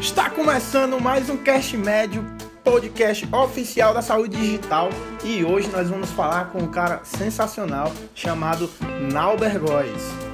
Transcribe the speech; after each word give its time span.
Está 0.00 0.30
começando 0.30 1.00
mais 1.00 1.28
um 1.28 1.36
Cast 1.36 1.76
Médio, 1.76 2.24
podcast 2.62 3.28
oficial 3.34 3.92
da 3.92 4.00
saúde 4.00 4.36
digital. 4.36 4.90
E 5.24 5.44
hoje 5.44 5.68
nós 5.70 5.90
vamos 5.90 6.10
falar 6.12 6.50
com 6.50 6.60
um 6.60 6.68
cara 6.68 7.00
sensacional 7.02 7.92
chamado 8.14 8.70
Nauber 9.12 9.58
Góes. 9.58 10.27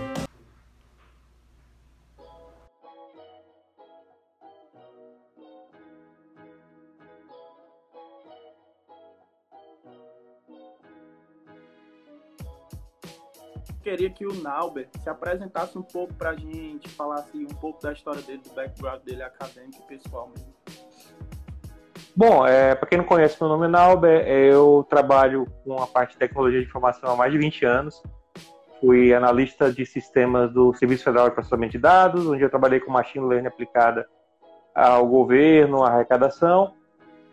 Queria 13.95 14.11
que 14.11 14.27
o 14.27 14.35
Nauber 14.43 14.89
se 15.01 15.09
apresentasse 15.09 15.79
um 15.79 15.83
pouco 15.83 16.13
para 16.15 16.31
a 16.31 16.35
gente, 16.35 16.89
falasse 16.89 17.37
um 17.37 17.55
pouco 17.55 17.81
da 17.81 17.93
história 17.93 18.21
dele, 18.23 18.43
do 18.43 18.53
background 18.53 19.01
dele 19.03 19.23
acadêmico 19.23 19.85
e 19.85 19.97
pessoal 19.97 20.31
mesmo. 20.35 20.53
Bom, 22.17 22.47
é, 22.47 22.75
para 22.75 22.89
quem 22.89 22.99
não 22.99 23.05
conhece, 23.05 23.37
meu 23.41 23.49
nome 23.49 23.67
é 23.67 23.69
Nauber, 23.69 24.29
eu 24.29 24.85
trabalho 24.91 25.47
com 25.65 25.81
a 25.81 25.87
parte 25.87 26.13
de 26.13 26.19
tecnologia 26.19 26.61
de 26.61 26.67
informação 26.67 27.11
há 27.11 27.17
mais 27.17 27.33
de 27.33 27.39
20 27.39 27.65
anos. 27.65 28.03
Fui 28.81 29.15
analista 29.15 29.73
de 29.73 29.87
sistemas 29.87 30.53
do 30.53 30.75
Serviço 30.75 31.05
Federal 31.05 31.29
de 31.29 31.35
Processamento 31.35 31.73
de 31.73 31.79
Dados, 31.79 32.27
onde 32.27 32.43
eu 32.43 32.51
trabalhei 32.51 32.81
com 32.81 32.91
machine 32.91 33.25
learning 33.25 33.47
aplicada 33.47 34.07
ao 34.75 35.07
governo, 35.07 35.85
à 35.85 35.91
arrecadação. 35.91 36.75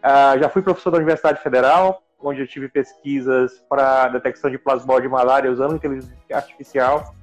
Ah, 0.02 0.38
já 0.38 0.48
fui 0.48 0.62
professor 0.62 0.92
da 0.92 0.98
Universidade 0.98 1.42
Federal, 1.42 2.02
onde 2.24 2.42
eu 2.42 2.48
tive 2.48 2.70
pesquisas 2.70 3.64
para 3.70 4.08
detecção 4.10 4.50
de 4.50 4.58
plasmode 4.58 5.04
de 5.04 5.10
malária 5.10 5.52
usando 5.52 5.76
inteligência 5.76 6.16
artificial. 6.32 7.16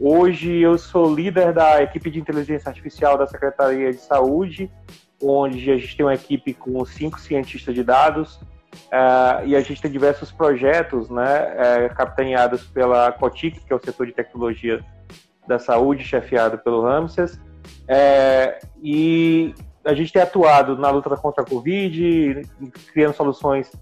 Hoje 0.00 0.58
eu 0.58 0.78
sou 0.78 1.12
líder 1.12 1.52
da 1.52 1.82
equipe 1.82 2.10
de 2.10 2.20
inteligência 2.20 2.68
artificial 2.68 3.18
da 3.18 3.26
Secretaria 3.26 3.92
de 3.92 3.98
Saúde, 3.98 4.70
onde 5.22 5.70
a 5.70 5.76
gente 5.76 5.96
tem 5.96 6.06
uma 6.06 6.14
equipe 6.14 6.54
com 6.54 6.84
cinco 6.84 7.18
cientistas 7.18 7.74
de 7.74 7.82
dados 7.82 8.36
uh, 8.36 9.44
e 9.44 9.56
a 9.56 9.60
gente 9.60 9.82
tem 9.82 9.90
diversos 9.90 10.30
projetos, 10.30 11.10
né, 11.10 11.88
uh, 11.90 11.94
capitaneados 11.94 12.64
pela 12.66 13.10
COTIC, 13.12 13.60
que 13.60 13.72
é 13.72 13.76
o 13.76 13.84
setor 13.84 14.06
de 14.06 14.12
tecnologia 14.12 14.84
da 15.46 15.58
saúde, 15.58 16.04
chefiado 16.04 16.58
pelo 16.58 16.82
Ramses. 16.82 17.34
Uh, 17.34 18.66
e 18.80 19.54
a 19.84 19.94
gente 19.94 20.12
tem 20.12 20.22
atuado 20.22 20.76
na 20.76 20.90
luta 20.90 21.16
contra 21.16 21.42
a 21.42 21.46
Covid, 21.46 22.42
criando 22.92 23.14
soluções 23.14 23.72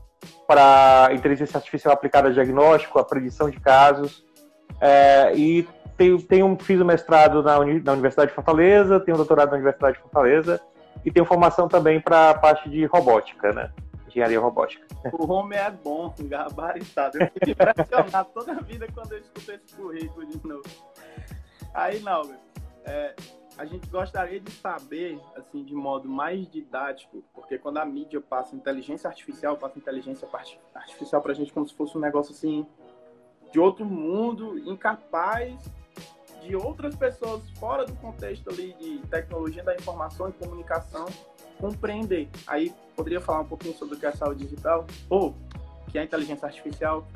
para 0.47 1.11
inteligência 1.13 1.59
artificial 1.59 1.95
aplicada 1.95 2.29
a 2.29 2.33
diagnóstico, 2.33 2.99
a 2.99 3.05
predição 3.05 3.51
de 3.51 3.61
casos. 3.61 4.25
É, 4.81 5.35
e 5.35 5.67
tenho, 5.97 6.21
tenho, 6.23 6.59
fiz 6.61 6.79
o 6.79 6.83
um 6.83 6.87
mestrado 6.87 7.43
na, 7.43 7.59
Uni, 7.59 7.81
na 7.81 7.93
Universidade 7.93 8.31
de 8.31 8.35
Fortaleza, 8.35 9.01
tenho 9.01 9.17
um 9.17 9.19
doutorado 9.19 9.49
na 9.49 9.55
Universidade 9.55 9.97
de 9.97 10.03
Fortaleza 10.03 10.61
e 11.05 11.11
tenho 11.11 11.25
formação 11.25 11.69
também 11.69 12.01
para 12.01 12.31
a 12.31 12.35
parte 12.35 12.69
de 12.69 12.85
robótica, 12.85 13.53
né? 13.53 13.71
Engenharia 14.09 14.41
robótica. 14.41 14.87
O 15.13 15.31
homem 15.31 15.59
é 15.59 15.71
bom, 15.71 16.15
gabaritado. 16.21 17.19
Eu 17.19 17.27
fico 17.27 17.51
impressionado 17.51 18.29
toda 18.33 18.53
a 18.53 18.61
vida 18.61 18.87
quando 18.95 19.13
eu 19.13 19.19
escuto 19.19 19.53
esse 19.53 19.75
currículo 19.75 20.27
de 20.27 20.47
novo. 20.47 20.65
Aí, 21.75 22.01
não, 22.01 22.23
é, 22.85 23.15
a 23.59 23.65
gente 23.65 23.89
gostaria 23.89 24.39
de 24.39 24.51
saber, 24.53 25.19
assim, 25.37 25.65
de 25.65 25.75
modo 25.75 26.09
mais 26.09 26.49
didático, 26.51 27.25
porque 27.35 27.59
quando 27.59 27.79
a 27.79 27.85
mídia 27.85 28.21
passa 28.21 28.55
inteligência 28.55 29.09
artificial, 29.09 29.57
passa 29.57 29.79
inteligência 29.79 30.29
artificial 30.75 31.23
para 31.23 31.33
a 31.33 31.35
gente 31.35 31.53
como 31.53 31.67
se 31.67 31.75
fosse 31.75 31.97
um 31.97 32.01
negócio 32.01 32.33
assim 32.33 32.67
de 33.51 33.59
outro 33.59 33.85
mundo, 33.85 34.59
incapaz 34.59 35.55
de 36.43 36.55
outras 36.55 36.95
pessoas 36.95 37.43
fora 37.59 37.85
do 37.85 37.95
contexto 37.95 38.51
ali 38.51 38.75
de 38.75 38.99
tecnologia 39.09 39.65
da 39.65 39.75
informação 39.75 40.29
e 40.29 40.33
comunicação 40.33 41.07
compreender. 41.59 42.29
Aí 42.47 42.75
poderia 42.95 43.21
falar 43.21 43.41
um 43.41 43.47
pouquinho 43.47 43.75
sobre 43.75 43.97
o 43.97 43.99
que 43.99 44.07
é 44.07 44.13
saúde 44.13 44.45
digital 44.45 44.87
ou 45.09 45.35
que 45.89 45.99
é 45.99 46.05
inteligência 46.05 46.47
artificial? 46.47 47.07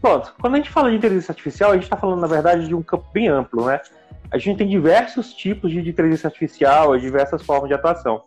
Pronto. 0.00 0.34
Quando 0.40 0.54
a 0.54 0.56
gente 0.56 0.70
fala 0.70 0.90
de 0.90 0.96
inteligência 0.96 1.32
artificial, 1.32 1.70
a 1.70 1.74
gente 1.74 1.84
está 1.84 1.96
falando 1.96 2.20
na 2.20 2.26
verdade 2.26 2.66
de 2.66 2.74
um 2.74 2.82
campo 2.82 3.06
bem 3.12 3.28
amplo, 3.28 3.66
né? 3.66 3.80
A 4.30 4.38
gente 4.38 4.58
tem 4.58 4.68
diversos 4.68 5.32
tipos 5.32 5.70
de 5.70 5.78
inteligência 5.78 6.28
artificial 6.28 6.96
diversas 6.98 7.42
formas 7.42 7.68
de 7.68 7.74
atuação. 7.74 8.22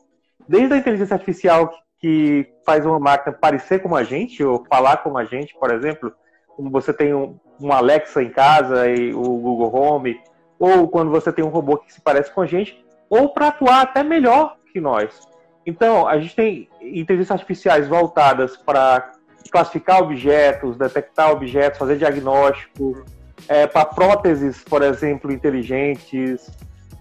Desde 0.47 0.73
a 0.73 0.77
inteligência 0.77 1.13
artificial 1.13 1.71
que 1.99 2.47
faz 2.65 2.85
uma 2.85 2.99
máquina 2.99 3.35
parecer 3.35 3.79
como 3.79 3.95
a 3.95 4.03
gente, 4.03 4.43
ou 4.43 4.65
falar 4.65 4.97
como 4.97 5.17
a 5.17 5.25
gente, 5.25 5.53
por 5.59 5.71
exemplo, 5.73 6.13
como 6.55 6.69
você 6.69 6.93
tem 6.93 7.13
um, 7.13 7.37
um 7.59 7.71
Alexa 7.71 8.23
em 8.23 8.29
casa 8.29 8.89
e 8.89 9.13
o 9.13 9.21
Google 9.21 9.75
Home, 9.75 10.19
ou 10.57 10.87
quando 10.87 11.11
você 11.11 11.31
tem 11.31 11.43
um 11.43 11.49
robô 11.49 11.77
que 11.77 11.93
se 11.93 12.01
parece 12.01 12.31
com 12.33 12.41
a 12.41 12.45
gente, 12.45 12.83
ou 13.09 13.29
para 13.29 13.47
atuar 13.47 13.81
até 13.81 14.03
melhor 14.03 14.55
que 14.71 14.79
nós. 14.79 15.27
Então, 15.65 16.07
a 16.07 16.17
gente 16.19 16.35
tem 16.35 16.69
inteligências 16.81 17.31
artificiais 17.31 17.87
voltadas 17.87 18.55
para 18.57 19.11
classificar 19.51 20.01
objetos, 20.01 20.77
detectar 20.77 21.31
objetos, 21.31 21.79
fazer 21.79 21.97
diagnóstico, 21.97 23.03
é, 23.49 23.65
para 23.65 23.83
próteses, 23.83 24.63
por 24.63 24.83
exemplo, 24.83 25.31
inteligentes, 25.31 26.49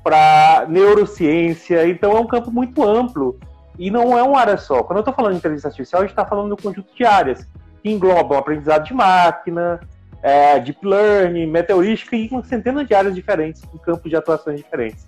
para 0.03 0.65
neurociência. 0.67 1.87
Então 1.87 2.17
é 2.17 2.21
um 2.21 2.27
campo 2.27 2.51
muito 2.51 2.83
amplo 2.83 3.39
e 3.79 3.91
não 3.91 4.17
é 4.17 4.23
uma 4.23 4.41
área 4.41 4.57
só. 4.57 4.83
Quando 4.83 4.97
eu 4.97 5.01
estou 5.03 5.15
falando 5.15 5.33
de 5.33 5.39
inteligência 5.39 5.69
artificial, 5.69 6.01
a 6.01 6.05
gente 6.05 6.13
está 6.13 6.25
falando 6.25 6.47
de 6.47 6.55
um 6.55 6.57
conjunto 6.57 6.93
de 6.95 7.05
áreas 7.05 7.47
que 7.83 7.91
englobam 7.91 8.39
aprendizado 8.39 8.85
de 8.85 8.95
máquina, 8.95 9.79
é, 10.23 10.59
deep 10.59 10.85
learning, 10.85 11.47
meteorística 11.47 12.17
e 12.17 12.29
uma 12.29 12.43
centena 12.43 12.83
de 12.83 12.95
áreas 12.95 13.15
diferentes, 13.15 13.63
com 13.67 13.77
campos 13.77 14.11
de 14.11 14.17
atuações 14.17 14.57
diferentes, 14.57 15.07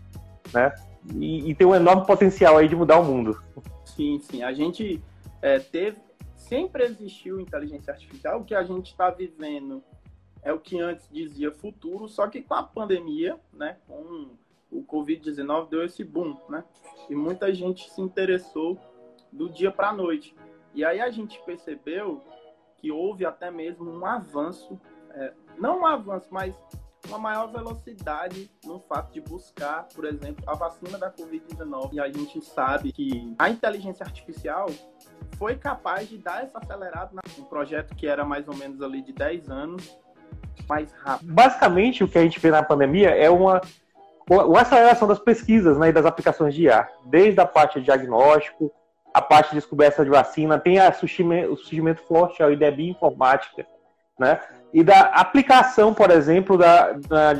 né? 0.53 0.73
E, 1.15 1.51
e, 1.51 1.55
tem 1.55 1.67
um 1.67 1.75
enorme 1.75 2.07
potencial 2.07 2.59
aí 2.59 2.69
de 2.69 2.77
mudar 2.77 3.01
o 3.01 3.05
mundo. 3.05 3.43
Sim, 3.87 4.21
sim. 4.21 4.43
A 4.43 4.53
gente 4.53 5.03
é, 5.41 5.59
teve, 5.59 5.97
sempre 6.37 6.85
existiu 6.85 7.41
inteligência 7.41 7.95
artificial. 7.95 8.41
O 8.41 8.45
que 8.45 8.55
a 8.55 8.63
gente 8.63 8.91
está 8.91 9.09
vivendo 9.09 9.83
é 10.43 10.53
o 10.53 10.59
que 10.59 10.81
antes 10.81 11.09
dizia 11.11 11.51
futuro, 11.53 12.09
só 12.09 12.27
que 12.29 12.43
com 12.43 12.55
a 12.55 12.63
pandemia, 12.63 13.39
né, 13.53 13.77
com 13.87 14.31
o 14.71 14.83
Covid-19 14.85 15.69
deu 15.69 15.85
esse 15.85 16.05
boom, 16.05 16.37
né? 16.49 16.65
E 17.09 17.15
muita 17.15 17.53
gente 17.53 17.91
se 17.91 18.01
interessou 18.01 18.79
do 19.33 19.49
dia 19.49 19.71
para 19.71 19.89
a 19.89 19.93
noite. 19.93 20.35
E 20.75 20.85
aí 20.85 21.01
a 21.01 21.11
gente 21.11 21.43
percebeu 21.45 22.23
que 22.77 22.91
houve 22.91 23.27
até 23.27 23.51
mesmo 23.51 23.91
um 23.91 24.07
avanço, 24.07 24.81
é, 25.11 25.35
não 25.59 25.81
um 25.81 25.87
avanço, 25.87 26.29
mas 26.31 26.55
uma 27.09 27.19
maior 27.19 27.51
velocidade 27.51 28.51
no 28.65 28.79
fato 28.81 29.13
de 29.13 29.21
buscar, 29.21 29.89
por 29.95 30.05
exemplo, 30.05 30.45
a 30.47 30.55
vacina 30.55 30.97
da 30.97 31.13
Covid-19. 31.13 31.95
E 31.95 32.01
a 32.01 32.11
gente 32.11 32.41
sabe 32.43 32.93
que 32.93 33.35
a 33.39 33.51
inteligência 33.51 34.05
artificial 34.05 34.67
foi 35.37 35.57
capaz 35.57 36.09
de 36.09 36.19
dar 36.19 36.45
essa 36.45 36.59
acelerada 36.59 37.21
um 37.39 37.45
projeto 37.45 37.95
que 37.97 38.07
era 38.07 38.25
mais 38.25 38.47
ou 38.47 38.55
menos 38.55 38.81
ali 38.83 39.03
de 39.03 39.13
10 39.13 39.51
anos 39.51 39.99
mais 40.69 40.93
rápido. 41.05 41.33
Basicamente, 41.33 42.05
o 42.05 42.09
que 42.09 42.19
a 42.19 42.23
gente 42.23 42.39
vê 42.39 42.51
na 42.51 42.63
pandemia 42.63 43.11
é 43.11 43.29
uma, 43.29 43.61
uma 44.29 44.61
aceleração 44.61 45.09
das 45.09 45.19
pesquisas 45.19 45.79
né, 45.79 45.89
e 45.89 45.93
das 45.93 46.07
aplicações 46.07 46.55
de 46.55 46.65
IA, 46.65 46.89
desde 47.07 47.41
a 47.41 47.47
parte 47.47 47.79
de 47.79 47.87
diagnóstico, 47.87 48.73
a 49.13 49.21
parte 49.21 49.51
de 49.51 49.57
descoberta 49.57 50.05
de 50.05 50.11
vacina, 50.11 50.59
tem 50.59 50.79
a 50.79 50.93
surgimento, 50.93 51.53
o 51.53 51.57
surgimento 51.57 52.03
forte 52.03 52.39
da 52.57 52.71
bioinformática, 52.71 53.67
né? 54.19 54.39
E 54.73 54.85
da 54.85 55.01
aplicação, 55.01 55.93
por 55.93 56.11
exemplo, 56.11 56.57
da, 56.57 56.93
da, 56.93 57.35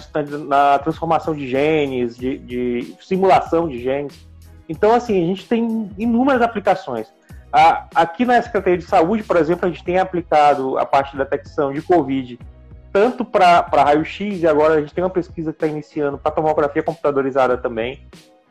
na 0.49 0.79
transformação 0.81 1.33
de 1.35 1.49
genes, 1.49 2.17
de, 2.17 2.39
de, 2.39 2.97
simulação 3.01 3.69
de 3.69 3.81
genes. 3.81 4.29
Então, 4.69 4.93
assim, 4.93 5.23
a 5.23 5.27
gente 5.27 5.47
tem 5.47 5.91
inúmeras 5.97 6.43
aplicações. 6.43 7.07
aqui 7.95 8.25
na 8.25 8.41
Secretaria 8.43 8.79
de 8.79 8.85
Saúde, 8.85 9.23
por 9.23 9.37
exemplo, 9.37 9.67
a 9.67 9.71
gente 9.71 9.85
tem 9.85 9.99
aplicado 9.99 10.77
a 10.77 10.85
parte 10.85 11.17
da 11.17 11.23
detecção 11.23 11.73
de 11.73 11.83
Covid 11.83 12.37
tanto 12.93 13.25
para 13.25 13.67
raio-x, 13.73 14.43
e 14.43 14.47
agora 14.47 14.75
a 14.75 14.81
gente 14.81 14.95
tem 14.95 15.03
uma 15.03 15.11
pesquisa 15.11 15.53
que 15.53 15.57
está 15.57 15.67
iniciando 15.67 16.19
para 16.19 16.31
tomografia 16.31 16.83
computadorizada 16.83 17.57
também. 17.57 18.07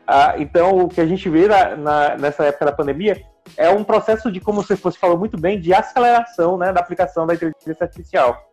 Ah, 0.07 0.35
então, 0.37 0.79
o 0.79 0.89
que 0.89 0.99
a 0.99 1.05
gente 1.05 1.29
vê 1.29 1.47
na, 1.47 1.75
na, 1.75 2.17
nessa 2.17 2.43
época 2.45 2.65
da 2.65 2.71
pandemia 2.71 3.21
é 3.55 3.69
um 3.69 3.83
processo 3.83 4.31
de, 4.31 4.39
como 4.39 4.63
você 4.63 4.75
falou 4.75 5.17
muito 5.17 5.39
bem, 5.39 5.59
de 5.59 5.73
aceleração 5.73 6.57
né, 6.57 6.73
da 6.73 6.79
aplicação 6.79 7.27
da 7.27 7.35
inteligência 7.35 7.83
artificial. 7.83 8.51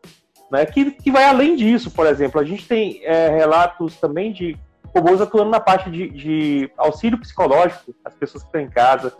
Né, 0.50 0.64
que, 0.66 0.90
que 0.90 1.10
vai 1.10 1.24
além 1.24 1.56
disso, 1.56 1.90
por 1.90 2.06
exemplo. 2.06 2.40
A 2.40 2.44
gente 2.44 2.68
tem 2.68 3.00
é, 3.04 3.28
relatos 3.28 3.96
também 3.96 4.32
de 4.32 4.56
robôs 4.94 5.20
atuando 5.20 5.50
na 5.50 5.60
parte 5.60 5.90
de, 5.90 6.08
de 6.10 6.70
auxílio 6.76 7.18
psicológico, 7.18 7.94
as 8.04 8.14
pessoas 8.14 8.42
que 8.42 8.48
estão 8.48 8.60
em 8.60 8.70
casa. 8.70 9.12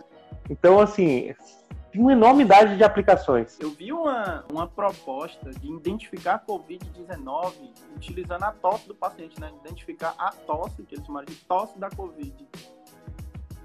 Então, 0.49 0.79
assim, 0.79 1.33
uma 1.95 2.11
enormidade 2.11 2.77
de 2.77 2.83
aplicações. 2.83 3.57
Eu 3.59 3.71
vi 3.71 3.91
uma, 3.91 4.43
uma 4.51 4.67
proposta 4.67 5.51
de 5.51 5.71
identificar 5.71 6.35
a 6.35 6.39
Covid-19 6.39 7.53
utilizando 7.95 8.43
a 8.43 8.51
tosse 8.51 8.87
do 8.87 8.95
paciente, 8.95 9.39
né? 9.39 9.49
Identificar 9.65 10.13
a 10.17 10.31
tosse, 10.31 10.83
que 10.83 10.95
eles 10.95 11.05
chamam 11.05 11.23
de 11.23 11.35
tosse 11.35 11.79
da 11.79 11.89
Covid. 11.89 12.33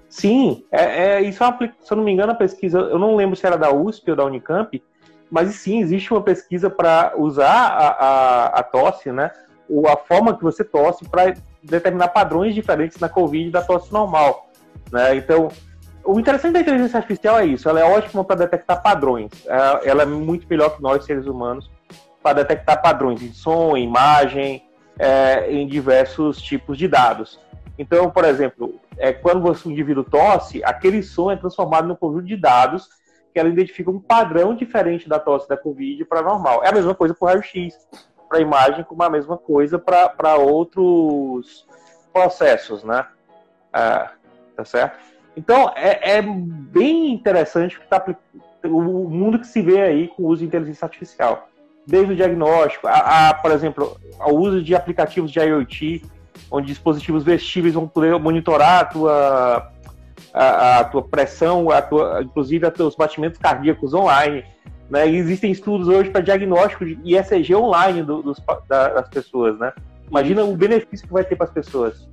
Sim, 0.09 0.63
é, 0.71 1.15
é, 1.15 1.21
isso 1.21 1.43
é 1.43 1.47
uma, 1.47 1.57
se 1.57 1.91
eu 1.91 1.97
não 1.97 2.03
me 2.03 2.11
engano, 2.11 2.31
a 2.31 2.35
pesquisa, 2.35 2.77
eu 2.77 2.99
não 2.99 3.15
lembro 3.15 3.35
se 3.35 3.45
era 3.45 3.57
da 3.57 3.73
USP 3.73 4.11
ou 4.11 4.15
da 4.15 4.25
Unicamp, 4.25 4.81
mas 5.29 5.55
sim, 5.55 5.79
existe 5.79 6.13
uma 6.13 6.21
pesquisa 6.21 6.69
para 6.69 7.13
usar 7.17 7.49
a, 7.49 7.87
a, 7.87 8.45
a, 8.59 8.63
tosse, 8.63 9.11
né? 9.11 9.31
Ou 9.67 9.87
a 9.87 9.97
forma 9.97 10.37
que 10.37 10.43
você 10.43 10.63
tosse 10.63 11.03
para 11.09 11.33
determinar 11.63 12.09
padrões 12.09 12.53
diferentes 12.53 12.99
na 12.99 13.09
Covid 13.09 13.49
da 13.49 13.63
tosse 13.63 13.91
normal. 13.91 14.51
Né? 14.91 15.15
Então, 15.15 15.49
o 16.05 16.19
interessante 16.19 16.53
da 16.53 16.61
inteligência 16.61 16.97
artificial 16.97 17.39
é 17.39 17.45
isso, 17.45 17.67
ela 17.69 17.79
é 17.79 17.83
ótima 17.83 18.23
para 18.23 18.37
detectar 18.37 18.81
padrões. 18.81 19.31
É, 19.45 19.89
ela 19.89 20.03
é 20.03 20.05
muito 20.05 20.47
melhor 20.49 20.75
que 20.75 20.81
nós, 20.81 21.05
seres 21.05 21.25
humanos, 21.25 21.69
para 22.21 22.41
detectar 22.41 22.81
padrões 22.81 23.21
em 23.21 23.31
som, 23.33 23.75
em 23.75 23.83
imagem, 23.83 24.63
é, 24.97 25.51
em 25.51 25.67
diversos 25.67 26.41
tipos 26.41 26.77
de 26.77 26.87
dados. 26.87 27.39
Então, 27.77 28.09
por 28.09 28.23
exemplo, 28.23 28.79
é, 28.97 29.11
quando 29.11 29.41
você, 29.41 29.67
um 29.67 29.71
indivíduo 29.71 30.03
tosse, 30.03 30.63
aquele 30.63 31.01
som 31.01 31.31
é 31.31 31.35
transformado 31.35 31.87
num 31.87 31.95
conjunto 31.95 32.25
de 32.25 32.37
dados 32.37 32.87
que 33.33 33.39
ela 33.39 33.49
identifica 33.49 33.89
um 33.89 33.99
padrão 33.99 34.55
diferente 34.55 35.09
da 35.09 35.19
tosse 35.19 35.49
da 35.49 35.57
Covid 35.57 36.05
para 36.05 36.21
normal. 36.21 36.63
É 36.63 36.69
a 36.69 36.71
mesma 36.71 36.93
coisa 36.93 37.15
para 37.15 37.25
o 37.25 37.27
raio-x, 37.29 37.75
para 38.29 38.37
a 38.37 38.41
imagem, 38.41 38.83
como 38.83 39.01
a 39.01 39.09
mesma 39.09 39.37
coisa 39.37 39.79
para 39.79 40.35
outros 40.35 41.65
processos, 42.13 42.83
né? 42.83 43.07
Ah, 43.71 44.11
tá 44.55 44.63
certo? 44.63 45.12
Então, 45.35 45.71
é, 45.75 46.17
é 46.17 46.21
bem 46.21 47.11
interessante 47.11 47.79
que 47.79 47.87
tá, 47.87 48.03
o 48.63 49.09
mundo 49.09 49.39
que 49.39 49.47
se 49.47 49.61
vê 49.61 49.81
aí 49.81 50.07
com 50.09 50.23
o 50.23 50.27
uso 50.27 50.39
de 50.39 50.45
inteligência 50.45 50.85
artificial. 50.85 51.49
Desde 51.85 52.13
o 52.13 52.15
diagnóstico, 52.15 52.87
a, 52.87 53.29
a, 53.29 53.33
por 53.33 53.51
exemplo, 53.51 53.97
o 54.19 54.33
uso 54.33 54.61
de 54.61 54.73
aplicativos 54.75 55.31
de 55.31 55.39
IoT, 55.39 56.03
onde 56.49 56.67
dispositivos 56.67 57.23
vestíveis 57.23 57.73
vão 57.73 57.87
poder 57.87 58.17
monitorar 58.19 58.81
a 58.81 58.85
tua, 58.85 59.71
a, 60.33 60.79
a 60.79 60.83
tua 60.85 61.03
pressão, 61.03 61.69
a 61.69 61.81
tua, 61.81 62.21
inclusive 62.23 62.65
os 62.65 62.73
teus 62.73 62.95
batimentos 62.95 63.39
cardíacos 63.39 63.93
online. 63.93 64.45
Né? 64.89 65.07
Existem 65.07 65.51
estudos 65.51 65.87
hoje 65.87 66.09
para 66.09 66.21
diagnóstico 66.21 66.85
de 66.85 67.15
ECG 67.15 67.55
online 67.55 68.03
do, 68.03 68.21
dos, 68.21 68.41
das 68.69 69.09
pessoas. 69.09 69.57
Né? 69.59 69.73
Imagina 70.09 70.43
o 70.43 70.55
benefício 70.55 71.05
que 71.07 71.13
vai 71.13 71.23
ter 71.23 71.35
para 71.35 71.47
as 71.47 71.53
pessoas. 71.53 72.07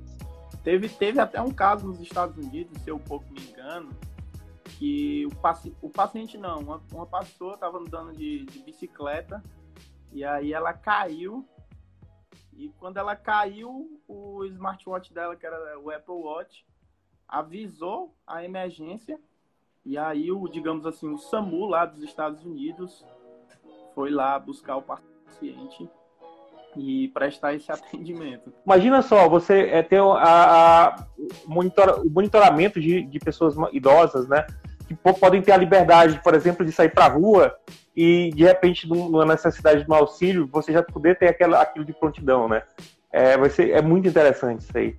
Teve, 0.63 0.89
teve 0.89 1.19
até 1.19 1.41
um 1.41 1.51
caso 1.51 1.87
nos 1.87 1.99
Estados 1.99 2.37
Unidos, 2.37 2.81
se 2.81 2.89
eu 2.89 2.99
pouco 2.99 3.25
me 3.33 3.41
engano, 3.41 3.89
que 4.77 5.25
o, 5.25 5.35
paci 5.37 5.75
o 5.81 5.89
paciente 5.89 6.37
não, 6.37 6.59
uma, 6.59 6.81
uma 6.91 7.05
pessoa 7.05 7.55
estava 7.55 7.77
andando 7.79 8.13
de, 8.13 8.45
de 8.45 8.59
bicicleta 8.59 9.43
e 10.11 10.23
aí 10.23 10.53
ela 10.53 10.73
caiu 10.73 11.47
e 12.61 12.69
quando 12.77 12.97
ela 12.97 13.15
caiu, 13.15 13.99
o 14.07 14.45
smartwatch 14.45 15.11
dela, 15.11 15.35
que 15.35 15.45
era 15.45 15.79
o 15.79 15.89
Apple 15.89 16.13
Watch, 16.13 16.63
avisou 17.27 18.15
a 18.27 18.43
emergência. 18.43 19.19
E 19.83 19.97
aí, 19.97 20.31
o, 20.31 20.47
digamos 20.47 20.85
assim, 20.85 21.09
o 21.09 21.17
SAMU 21.17 21.65
lá 21.65 21.87
dos 21.87 22.03
Estados 22.03 22.45
Unidos 22.45 23.03
foi 23.95 24.11
lá 24.11 24.37
buscar 24.37 24.77
o 24.77 24.83
paciente 24.83 25.89
e 26.75 27.09
prestar 27.09 27.53
esse 27.53 27.69
atendimento. 27.71 28.51
Imagina 28.65 29.01
só, 29.01 29.27
você 29.27 29.69
é, 29.71 29.83
ter 29.83 30.01
a, 30.01 30.85
a 30.87 31.05
o 31.45 32.09
monitoramento 32.09 32.79
de, 32.79 33.03
de 33.03 33.19
pessoas 33.19 33.55
idosas, 33.71 34.27
né? 34.27 34.45
Que 34.87 34.95
podem 34.95 35.41
ter 35.41 35.53
a 35.53 35.57
liberdade, 35.57 36.19
por 36.21 36.33
exemplo, 36.33 36.65
de 36.65 36.71
sair 36.71 36.89
para 36.89 37.05
a 37.05 37.09
rua 37.09 37.55
e 37.95 38.31
de 38.33 38.43
repente, 38.43 38.87
numa 38.87 39.25
necessidade 39.25 39.83
de 39.83 39.91
um 39.91 39.93
auxílio, 39.93 40.47
você 40.47 40.71
já 40.71 40.81
poder 40.81 41.17
ter 41.17 41.27
aquela, 41.27 41.61
aquilo 41.61 41.85
de 41.85 41.93
prontidão, 41.93 42.47
né? 42.47 42.63
É, 43.11 43.37
vai 43.37 43.49
ser, 43.49 43.71
é 43.71 43.81
muito 43.81 44.07
interessante 44.07 44.61
isso 44.61 44.77
aí. 44.77 44.97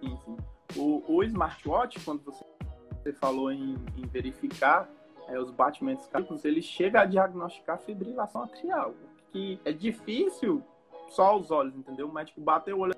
Sim, 0.00 0.18
sim. 0.24 0.36
O, 0.76 1.02
o 1.08 1.24
smartwatch, 1.24 1.98
quando 2.04 2.22
você, 2.22 2.44
você 2.92 3.12
falou 3.12 3.50
em, 3.50 3.76
em 3.96 4.06
verificar 4.06 4.88
é, 5.28 5.38
os 5.38 5.50
batimentos 5.50 6.06
cardíacos, 6.06 6.44
ele 6.44 6.62
chega 6.62 7.00
a 7.00 7.04
diagnosticar 7.04 7.78
fibrilação 7.78 8.44
atrial, 8.44 8.94
que 9.32 9.60
é 9.64 9.72
difícil 9.72 10.62
só 11.10 11.26
aos 11.26 11.50
olhos, 11.50 11.74
entendeu? 11.76 12.08
O 12.08 12.12
médico 12.12 12.40
bateu 12.40 12.78
o 12.78 12.80
olho. 12.80 12.94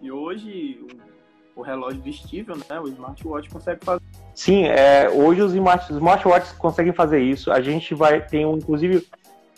E 0.00 0.10
hoje 0.10 0.84
o, 1.56 1.60
o 1.60 1.62
relógio 1.62 2.00
vestível, 2.02 2.56
né, 2.56 2.80
o 2.80 2.88
smartwatch, 2.88 3.48
consegue 3.48 3.84
fazer 3.84 4.02
Sim, 4.34 4.64
é, 4.64 5.10
hoje 5.10 5.42
os 5.42 5.52
smartwatches 5.54 6.52
conseguem 6.52 6.92
fazer 6.92 7.20
isso. 7.20 7.52
A 7.52 7.60
gente 7.60 7.94
vai 7.94 8.24
ter, 8.24 8.46
um, 8.46 8.56
inclusive, 8.56 9.06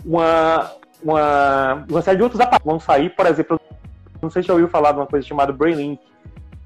uma, 0.05 0.73
uma, 1.03 1.85
uma 1.89 2.03
série 2.03 2.17
de 2.17 2.23
outros 2.23 2.41
aparelhos 2.41 2.65
vão 2.65 2.81
sair, 2.81 3.11
por 3.15 3.27
exemplo, 3.27 3.61
não 4.21 4.31
sei 4.31 4.43
se 4.43 4.49
já 4.49 4.55
ouviu 4.55 4.69
falar 4.69 4.93
de 4.93 4.99
uma 4.99 5.07
coisa 5.07 5.27
chamada 5.27 5.53
BrainLink. 5.53 6.01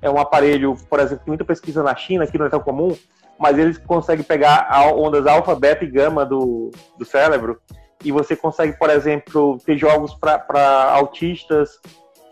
É 0.01 0.09
um 0.09 0.19
aparelho, 0.19 0.77
por 0.89 1.01
exemplo, 1.01 1.25
que 1.25 1.31
muita 1.31 1.45
pesquisa 1.45 1.83
na 1.83 1.95
China, 1.95 2.27
que 2.27 2.39
não 2.39 2.47
é 2.47 2.49
tão 2.49 2.61
comum, 2.61 2.97
mas 3.39 3.59
eles 3.59 3.77
conseguem 3.79 4.25
pegar 4.25 4.69
ondas 4.95 5.27
alfa, 5.27 5.55
beta 5.55 5.85
e 5.85 5.91
gama 5.91 6.25
do, 6.25 6.71
do 6.97 7.05
cérebro 7.05 7.61
e 8.05 8.13
você 8.13 8.37
consegue, 8.37 8.79
por 8.79 8.91
exemplo, 8.91 9.59
ter 9.65 9.77
jogos 9.77 10.15
para 10.15 10.93
autistas, 10.93 11.81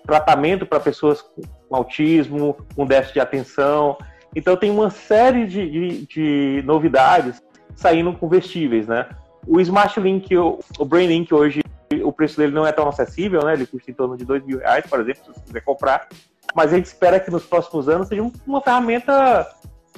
tratamento 0.07 0.65
para 0.65 0.79
pessoas 0.79 1.23
com 1.23 1.77
autismo, 1.77 2.57
com 2.75 2.87
déficit 2.87 3.15
de 3.15 3.21
atenção. 3.21 3.99
Então 4.35 4.57
tem 4.57 4.71
uma 4.71 4.91
série 4.91 5.47
de, 5.47 5.71
de, 5.71 6.07
de 6.07 6.63
novidades 6.65 7.43
saindo 7.75 8.13
com 8.13 8.29
vestíveis, 8.29 8.87
né? 8.87 9.09
O 9.47 9.61
Smart 9.61 9.99
Link, 10.01 10.35
o, 10.37 10.59
o 10.79 10.85
Brain 10.85 11.09
Link 11.09 11.33
hoje, 11.33 11.61
o 12.03 12.13
preço 12.13 12.37
dele 12.37 12.53
não 12.53 12.67
é 12.67 12.73
tão 12.73 12.89
acessível, 12.89 13.45
né? 13.45 13.55
Ele 13.55 13.67
custa 13.67 13.91
em 13.91 13.95
torno 13.95 14.17
de 14.17 14.25
dois 14.25 14.45
mil 14.45 14.59
reais, 14.59 14.87
por 14.87 15.01
exemplo, 15.01 15.23
se 15.25 15.33
você 15.33 15.41
quiser 15.41 15.61
comprar. 15.61 16.09
Mas 16.55 16.73
a 16.73 16.77
gente 16.77 16.87
espera 16.87 17.21
que 17.21 17.31
nos 17.31 17.45
próximos 17.45 17.89
anos 17.89 18.09
seja 18.09 18.23
uma 18.47 18.61
ferramenta 18.61 19.47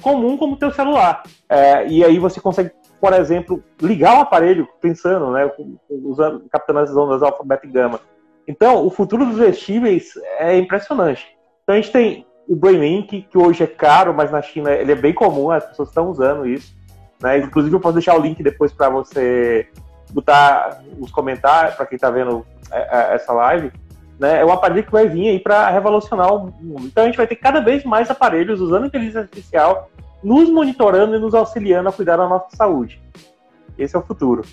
comum 0.01 0.37
como 0.37 0.53
o 0.53 0.57
teu 0.57 0.71
celular. 0.71 1.23
É, 1.47 1.87
e 1.87 2.03
aí 2.03 2.19
você 2.19 2.39
consegue, 2.39 2.71
por 2.99 3.13
exemplo, 3.13 3.63
ligar 3.81 4.17
o 4.17 4.21
aparelho 4.21 4.67
pensando, 4.81 5.31
né? 5.31 5.49
Usando, 5.89 6.43
captando 6.51 6.79
as 6.79 6.95
ondas 6.95 7.23
alfa, 7.23 7.43
e 7.63 7.67
gama. 7.67 7.99
Então, 8.47 8.85
o 8.85 8.89
futuro 8.89 9.25
dos 9.25 9.37
vestíveis 9.37 10.13
é 10.37 10.57
impressionante. 10.57 11.27
Então 11.63 11.75
a 11.75 11.81
gente 11.81 11.91
tem 11.91 12.25
o 12.47 12.55
BrainLink, 12.55 13.21
que 13.29 13.37
hoje 13.37 13.63
é 13.63 13.67
caro, 13.67 14.11
mas 14.11 14.31
na 14.31 14.41
China 14.41 14.71
ele 14.71 14.91
é 14.91 14.95
bem 14.95 15.13
comum, 15.13 15.51
as 15.51 15.63
pessoas 15.65 15.89
estão 15.89 16.09
usando 16.09 16.47
isso. 16.47 16.75
Né? 17.21 17.37
Inclusive, 17.37 17.75
eu 17.75 17.79
posso 17.79 17.93
deixar 17.93 18.15
o 18.15 18.21
link 18.21 18.41
depois 18.41 18.73
para 18.73 18.89
você 18.89 19.67
botar 20.11 20.81
os 20.99 21.11
comentários, 21.11 21.75
para 21.75 21.85
quem 21.85 21.95
está 21.95 22.09
vendo 22.09 22.43
é, 22.71 22.79
é, 22.79 23.15
essa 23.15 23.31
live. 23.33 23.71
Né? 24.19 24.41
É 24.41 24.45
um 24.45 24.51
aparelho 24.51 24.83
que 24.83 24.91
vai 24.91 25.07
vir 25.07 25.29
aí 25.29 25.39
para 25.39 25.69
revolucionar 25.69 26.33
o 26.33 26.51
mundo. 26.59 26.87
Então, 26.87 27.03
a 27.03 27.05
gente 27.05 27.17
vai 27.17 27.27
ter 27.27 27.35
cada 27.35 27.59
vez 27.59 27.83
mais 27.83 28.09
aparelhos 28.09 28.59
usando 28.59 28.87
inteligência 28.87 29.21
artificial, 29.21 29.91
nos 30.23 30.49
monitorando 30.49 31.15
e 31.15 31.19
nos 31.19 31.33
auxiliando 31.33 31.89
a 31.89 31.93
cuidar 31.93 32.17
da 32.17 32.27
nossa 32.27 32.55
saúde. 32.55 33.01
Esse 33.77 33.95
é 33.95 33.99
o 33.99 34.03
futuro. 34.03 34.43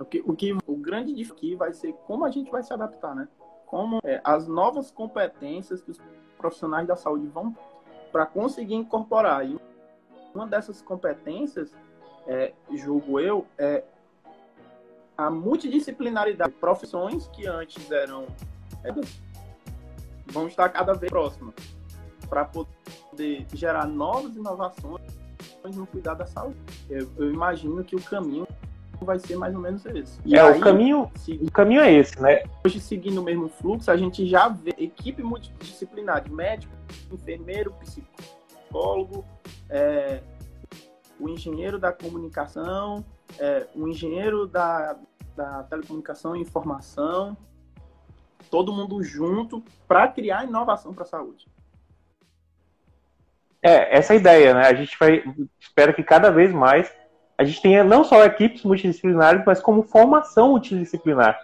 O 0.00 0.04
que, 0.04 0.22
o 0.24 0.34
que 0.34 0.56
o 0.66 0.76
grande 0.76 1.20
aqui 1.30 1.54
vai 1.54 1.72
ser 1.72 1.92
como 2.06 2.24
a 2.24 2.30
gente 2.30 2.50
vai 2.50 2.62
se 2.62 2.72
adaptar, 2.72 3.14
né? 3.14 3.28
como 3.70 4.00
é, 4.02 4.20
as 4.24 4.48
novas 4.48 4.90
competências 4.90 5.80
que 5.80 5.92
os 5.92 6.00
profissionais 6.36 6.88
da 6.88 6.96
saúde 6.96 7.28
vão 7.28 7.56
para 8.10 8.26
conseguir 8.26 8.74
incorporar. 8.74 9.48
E 9.48 9.56
uma 10.34 10.44
dessas 10.44 10.82
competências, 10.82 11.72
é, 12.26 12.52
julgo 12.74 13.20
eu, 13.20 13.46
é 13.56 13.84
a 15.16 15.30
multidisciplinaridade. 15.30 16.50
Profissões 16.54 17.28
que 17.28 17.46
antes 17.46 17.88
eram 17.92 18.26
é, 18.82 18.90
vão 20.30 20.46
estar 20.46 20.68
cada 20.68 20.94
vez 20.94 21.10
próximas 21.10 21.54
para 22.28 22.44
poder 22.44 23.46
gerar 23.52 23.86
novas 23.86 24.36
inovações 24.36 25.02
no 25.74 25.86
cuidado 25.86 26.18
da 26.18 26.26
saúde. 26.26 26.56
Eu, 26.88 27.10
eu 27.16 27.32
imagino 27.32 27.82
que 27.84 27.96
o 27.96 28.02
caminho 28.02 28.46
vai 29.04 29.18
ser 29.18 29.36
mais 29.36 29.54
ou 29.54 29.60
menos 29.60 29.84
esse. 29.86 30.18
E 30.24 30.36
é, 30.36 30.40
aí, 30.40 30.58
o 30.58 30.60
caminho, 30.60 31.10
o 31.40 31.50
caminho 31.50 31.80
é 31.80 31.92
esse, 31.92 32.20
né? 32.20 32.44
Hoje, 32.64 32.80
seguindo 32.80 33.20
o 33.20 33.24
mesmo 33.24 33.48
fluxo, 33.48 33.90
a 33.90 33.96
gente 33.96 34.26
já 34.26 34.48
vê 34.48 34.74
equipe 34.78 35.22
multidisciplinar 35.22 36.22
de 36.22 36.32
médico, 36.32 36.72
enfermeiro, 37.10 37.72
psicólogo, 37.80 39.24
é, 39.68 40.20
o 41.18 41.28
engenheiro 41.28 41.78
da 41.78 41.92
comunicação, 41.92 43.04
é, 43.38 43.66
o 43.74 43.88
engenheiro 43.88 44.46
da, 44.46 44.96
da 45.36 45.62
telecomunicação 45.64 46.36
e 46.36 46.40
informação, 46.40 47.36
todo 48.50 48.72
mundo 48.72 49.02
junto 49.02 49.62
para 49.86 50.08
criar 50.08 50.44
inovação 50.44 50.92
para 50.92 51.04
a 51.04 51.06
saúde. 51.06 51.46
É, 53.62 53.96
essa 53.96 54.14
é 54.14 54.16
a 54.16 54.20
ideia, 54.20 54.54
né? 54.54 54.66
A 54.66 54.74
gente 54.74 54.96
vai, 54.98 55.22
espera 55.58 55.92
que 55.92 56.02
cada 56.02 56.30
vez 56.30 56.52
mais 56.52 56.90
a 57.40 57.44
gente 57.44 57.62
tenha 57.62 57.82
não 57.82 58.04
só 58.04 58.22
equipes 58.24 58.62
multidisciplinares, 58.64 59.42
mas 59.46 59.60
como 59.60 59.82
formação 59.82 60.50
multidisciplinar. 60.50 61.38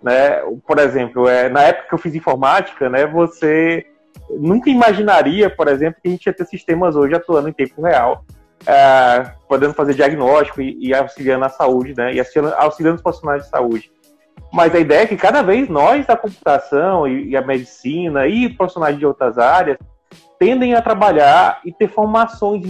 Né? 0.00 0.40
Por 0.64 0.78
exemplo, 0.78 1.28
é, 1.28 1.48
na 1.48 1.62
época 1.64 1.88
que 1.88 1.94
eu 1.94 1.98
fiz 1.98 2.14
informática, 2.14 2.88
né, 2.88 3.04
você 3.04 3.84
nunca 4.30 4.70
imaginaria, 4.70 5.50
por 5.50 5.66
exemplo, 5.66 6.00
que 6.00 6.08
a 6.08 6.10
gente 6.12 6.26
ia 6.26 6.32
ter 6.32 6.46
sistemas 6.46 6.94
hoje 6.94 7.16
atuando 7.16 7.48
em 7.48 7.52
tempo 7.52 7.82
real, 7.82 8.24
é, 8.64 9.32
podendo 9.48 9.74
fazer 9.74 9.94
diagnóstico 9.94 10.62
e, 10.62 10.88
e, 10.88 10.94
auxiliando 10.94 11.44
a 11.44 11.48
saúde, 11.48 11.94
né, 11.96 12.14
e 12.14 12.20
auxiliando, 12.20 12.54
auxiliando 12.56 12.96
os 12.96 13.02
profissionais 13.02 13.42
de 13.42 13.48
saúde. 13.48 13.90
Mas 14.52 14.74
a 14.74 14.78
ideia 14.78 15.02
é 15.02 15.06
que 15.06 15.16
cada 15.16 15.42
vez 15.42 15.68
nós 15.68 16.06
da 16.06 16.16
computação 16.16 17.06
e, 17.06 17.28
e 17.30 17.36
a 17.36 17.42
medicina 17.42 18.26
e 18.26 18.48
profissionais 18.48 18.98
de 18.98 19.06
outras 19.06 19.38
áreas 19.38 19.78
tendem 20.38 20.74
a 20.74 20.82
trabalhar 20.82 21.60
e 21.64 21.72
ter 21.72 21.88
formações 21.88 22.64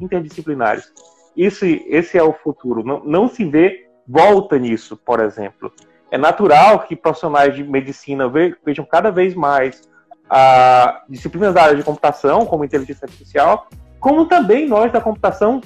interdisciplinares. 0.00 0.92
Esse, 1.36 1.84
esse 1.88 2.16
é 2.16 2.22
o 2.22 2.32
futuro. 2.32 2.82
Não, 2.84 3.04
não 3.04 3.28
se 3.28 3.44
vê 3.44 3.86
volta 4.06 4.58
nisso, 4.58 4.96
por 4.96 5.20
exemplo. 5.20 5.70
É 6.10 6.16
natural 6.16 6.80
que 6.80 6.96
profissionais 6.96 7.54
de 7.54 7.62
medicina 7.62 8.32
vejam 8.64 8.84
cada 8.84 9.10
vez 9.10 9.34
mais 9.34 9.82
a 10.30 11.02
disciplinas 11.08 11.54
da 11.54 11.62
área 11.62 11.76
de 11.76 11.82
computação, 11.82 12.46
como 12.46 12.64
inteligência 12.64 13.04
artificial, 13.04 13.66
como 14.00 14.26
também 14.26 14.66
nós 14.66 14.92
da 14.92 15.00
computação 15.00 15.60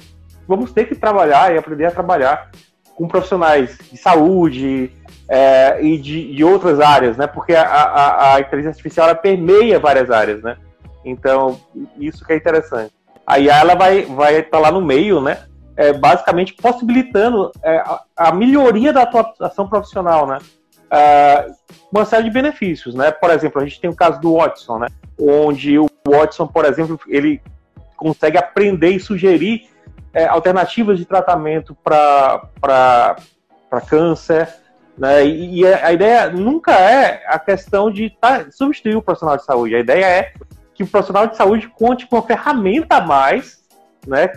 vamos 0.47 0.73
ter 0.73 0.85
que 0.85 0.95
trabalhar 0.95 1.53
e 1.53 1.57
aprender 1.57 1.85
a 1.85 1.91
trabalhar 1.91 2.51
com 2.95 3.07
profissionais 3.07 3.77
de 3.91 3.97
saúde 3.97 4.91
é, 5.29 5.83
e 5.83 5.97
de, 5.97 6.35
de, 6.35 6.43
outras 6.43 6.79
áreas, 6.79 7.17
né? 7.17 7.27
Porque 7.27 7.53
a, 7.53 7.63
a, 7.63 8.35
a 8.35 8.39
inteligência 8.39 8.77
artificial 8.77 9.15
permeia 9.15 9.79
várias 9.79 10.09
áreas, 10.11 10.41
né? 10.41 10.57
Então 11.03 11.59
isso 11.97 12.25
que 12.25 12.33
é 12.33 12.37
interessante. 12.37 12.93
A 13.25 13.39
IA 13.39 13.59
ela 13.59 13.75
vai 13.75 14.03
vai 14.03 14.39
estar 14.39 14.51
tá 14.51 14.59
lá 14.59 14.71
no 14.71 14.81
meio, 14.81 15.21
né? 15.21 15.39
É, 15.75 15.91
basicamente 15.91 16.53
possibilitando 16.53 17.51
é, 17.63 17.77
a, 17.77 18.03
a, 18.15 18.31
melhoria 18.31 18.93
da 18.93 19.03
atuação 19.03 19.67
profissional, 19.67 20.27
né? 20.27 20.37
É, 20.91 21.47
uma 21.91 22.05
série 22.05 22.25
de 22.25 22.29
benefícios, 22.29 22.93
né? 22.93 23.11
Por 23.11 23.31
exemplo, 23.31 23.59
a 23.59 23.65
gente 23.65 23.81
tem 23.81 23.89
o 23.89 23.95
caso 23.95 24.21
do 24.21 24.35
Watson, 24.35 24.79
né? 24.79 24.87
Onde 25.19 25.79
o 25.79 25.87
Watson, 26.07 26.45
por 26.45 26.65
exemplo, 26.65 26.99
ele 27.07 27.41
consegue 27.97 28.37
aprender 28.37 28.89
e 28.89 28.99
sugerir 28.99 29.67
é, 30.13 30.25
alternativas 30.25 30.97
de 30.97 31.05
tratamento 31.05 31.75
para 31.83 33.15
câncer, 33.89 34.53
né? 34.97 35.25
E, 35.25 35.61
e 35.61 35.67
a 35.67 35.91
ideia 35.91 36.29
nunca 36.29 36.71
é 36.73 37.23
a 37.27 37.39
questão 37.39 37.91
de 37.91 38.09
tá, 38.21 38.49
substituir 38.51 38.95
o 38.95 39.01
profissional 39.01 39.37
de 39.37 39.43
saúde. 39.43 39.75
A 39.75 39.79
ideia 39.79 40.05
é 40.05 40.33
que 40.73 40.83
o 40.83 40.87
profissional 40.87 41.27
de 41.27 41.35
saúde 41.35 41.67
conte 41.67 42.07
com 42.07 42.15
uma 42.17 42.21
ferramenta 42.21 42.97
a 42.97 43.01
mais, 43.01 43.63
né? 44.07 44.29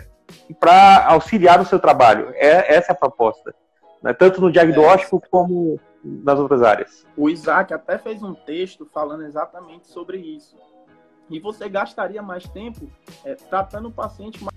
Para 0.59 1.05
auxiliar 1.07 1.59
no 1.59 1.65
seu 1.65 1.79
trabalho. 1.79 2.31
É, 2.33 2.75
essa 2.75 2.91
é 2.91 2.93
a 2.93 2.97
proposta. 2.97 3.53
Né? 4.01 4.13
Tanto 4.13 4.41
no 4.41 4.51
diagnóstico 4.51 5.21
é. 5.23 5.27
como 5.29 5.79
nas 6.03 6.39
outras 6.39 6.61
áreas. 6.61 7.05
O 7.15 7.29
Isaac 7.29 7.73
até 7.73 7.97
fez 7.97 8.21
um 8.23 8.33
texto 8.33 8.87
falando 8.93 9.23
exatamente 9.23 9.87
sobre 9.87 10.17
isso. 10.17 10.57
E 11.29 11.39
você 11.39 11.67
gastaria 11.67 12.21
mais 12.21 12.47
tempo 12.47 12.89
é, 13.25 13.35
tratando 13.35 13.89
o 13.89 13.91
paciente 13.91 14.41
mais, 14.43 14.56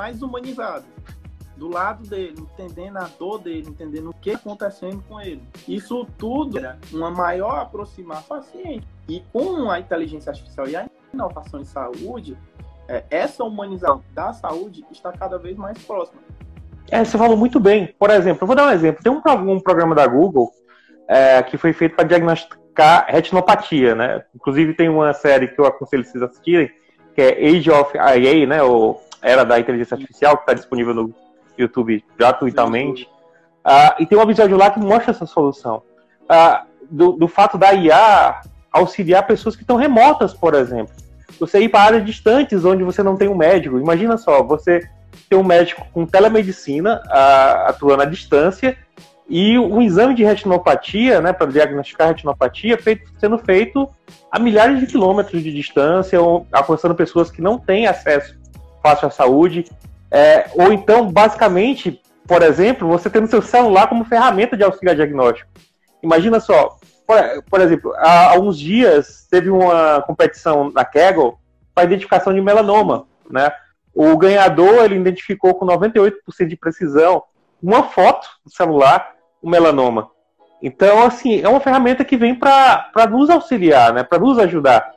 mais 0.00 0.22
humanizado 0.22 0.86
do 1.58 1.68
lado 1.68 2.08
dele, 2.08 2.36
entendendo 2.38 2.96
a 2.96 3.06
dor 3.18 3.38
dele, 3.38 3.68
entendendo 3.68 4.08
o 4.08 4.14
que 4.14 4.30
está 4.30 4.40
acontecendo 4.40 5.04
com 5.06 5.20
ele. 5.20 5.42
Isso 5.68 6.06
tudo 6.16 6.56
era 6.56 6.78
uma 6.90 7.10
maior 7.10 7.58
aproximação 7.58 8.38
do 8.38 8.42
paciente. 8.42 8.86
E 9.06 9.22
com 9.30 9.70
a 9.70 9.78
inteligência 9.78 10.30
artificial 10.30 10.66
e 10.66 10.74
a 10.74 10.88
inovação 11.12 11.60
em 11.60 11.66
saúde, 11.66 12.34
é, 12.88 13.04
essa 13.10 13.44
humanização 13.44 14.02
da 14.14 14.32
saúde 14.32 14.86
está 14.90 15.12
cada 15.12 15.36
vez 15.36 15.54
mais 15.58 15.76
próxima. 15.84 16.22
É, 16.90 17.04
você 17.04 17.18
falou 17.18 17.36
muito 17.36 17.60
bem. 17.60 17.94
Por 17.98 18.08
exemplo, 18.08 18.42
eu 18.42 18.46
vou 18.46 18.56
dar 18.56 18.68
um 18.68 18.72
exemplo. 18.72 19.02
Tem 19.02 19.12
um, 19.12 19.20
um 19.52 19.60
programa 19.60 19.94
da 19.94 20.06
Google 20.06 20.50
é, 21.06 21.42
que 21.42 21.58
foi 21.58 21.74
feito 21.74 21.94
para 21.94 22.08
diagnosticar 22.08 23.04
retinopatia, 23.06 23.94
né? 23.94 24.24
Inclusive 24.34 24.72
tem 24.72 24.88
uma 24.88 25.12
série 25.12 25.48
que 25.48 25.60
eu 25.60 25.66
aconselho 25.66 26.06
vocês 26.06 26.22
assistirem, 26.22 26.70
que 27.14 27.20
é 27.20 27.48
Age 27.48 27.70
of 27.70 27.92
IA, 27.98 28.46
né? 28.46 28.62
Era 29.22 29.44
da 29.44 29.58
Inteligência 29.58 29.94
Artificial, 29.94 30.36
que 30.36 30.42
está 30.42 30.54
disponível 30.54 30.94
no 30.94 31.14
YouTube 31.56 32.04
gratuitamente. 32.16 33.04
Uh, 33.64 34.00
e 34.02 34.06
tem 34.06 34.18
um 34.18 34.22
episódio 34.22 34.56
lá 34.56 34.70
que 34.70 34.80
mostra 34.80 35.10
essa 35.10 35.26
solução. 35.26 35.82
Uh, 36.22 36.66
do, 36.90 37.12
do, 37.12 37.28
fato 37.28 37.58
da 37.58 37.72
IA 37.72 38.40
auxiliar 38.72 39.26
pessoas 39.26 39.54
que 39.54 39.62
estão 39.62 39.76
remotas, 39.76 40.32
por 40.32 40.54
exemplo. 40.54 40.94
Você 41.38 41.60
ir 41.60 41.68
para 41.68 41.82
áreas 41.82 42.04
distantes 42.04 42.64
onde 42.64 42.82
você 42.82 43.02
não 43.02 43.16
tem 43.16 43.28
um 43.28 43.36
médico. 43.36 43.78
Imagina 43.78 44.16
só, 44.16 44.42
você 44.42 44.88
ter 45.28 45.36
um 45.36 45.44
médico 45.44 45.86
com 45.92 46.06
telemedicina 46.06 47.00
uh, 47.06 47.68
atuando 47.68 48.02
à 48.02 48.06
distância 48.06 48.76
e 49.28 49.56
um 49.58 49.80
exame 49.80 50.14
de 50.14 50.24
retinopatia, 50.24 51.20
né, 51.20 51.32
para 51.32 51.46
diagnosticar 51.46 52.08
retinopatia, 52.08 52.76
feito, 52.76 53.08
sendo 53.18 53.38
feito 53.38 53.88
a 54.30 54.40
milhares 54.40 54.80
de 54.80 54.86
quilômetros 54.88 55.40
de 55.40 55.52
distância, 55.52 56.20
ou 56.20 56.46
alcançando 56.50 56.96
pessoas 56.96 57.30
que 57.30 57.40
não 57.40 57.56
têm 57.56 57.86
acesso 57.86 58.39
fácil 58.82 59.08
à 59.08 59.10
saúde. 59.10 59.64
É, 60.10 60.50
ou 60.54 60.72
então, 60.72 61.10
basicamente, 61.10 62.00
por 62.26 62.42
exemplo, 62.42 62.88
você 62.88 63.08
tendo 63.08 63.26
seu 63.26 63.42
celular 63.42 63.88
como 63.88 64.04
ferramenta 64.04 64.56
de 64.56 64.64
auxílio 64.64 64.94
diagnóstico. 64.94 65.50
Imagina 66.02 66.40
só, 66.40 66.76
por, 67.06 67.16
por, 67.50 67.60
exemplo, 67.60 67.92
há 67.96 68.30
alguns 68.30 68.58
dias 68.58 69.26
teve 69.30 69.50
uma 69.50 70.02
competição 70.02 70.70
na 70.70 70.84
Kaggle 70.84 71.36
para 71.74 71.84
identificação 71.84 72.32
de 72.32 72.40
melanoma, 72.40 73.06
né? 73.30 73.52
O 73.94 74.16
ganhador, 74.16 74.84
ele 74.84 74.96
identificou 74.96 75.54
com 75.54 75.66
98% 75.66 76.12
de 76.46 76.56
precisão 76.56 77.22
uma 77.62 77.82
foto 77.82 78.28
do 78.44 78.50
celular, 78.50 79.14
o 79.42 79.50
melanoma. 79.50 80.10
Então, 80.62 81.02
assim, 81.02 81.40
é 81.40 81.48
uma 81.48 81.60
ferramenta 81.60 82.04
que 82.04 82.16
vem 82.16 82.34
para 82.34 83.08
nos 83.10 83.30
auxiliar, 83.30 83.92
né? 83.92 84.02
Para 84.02 84.18
nos 84.18 84.38
ajudar. 84.38 84.92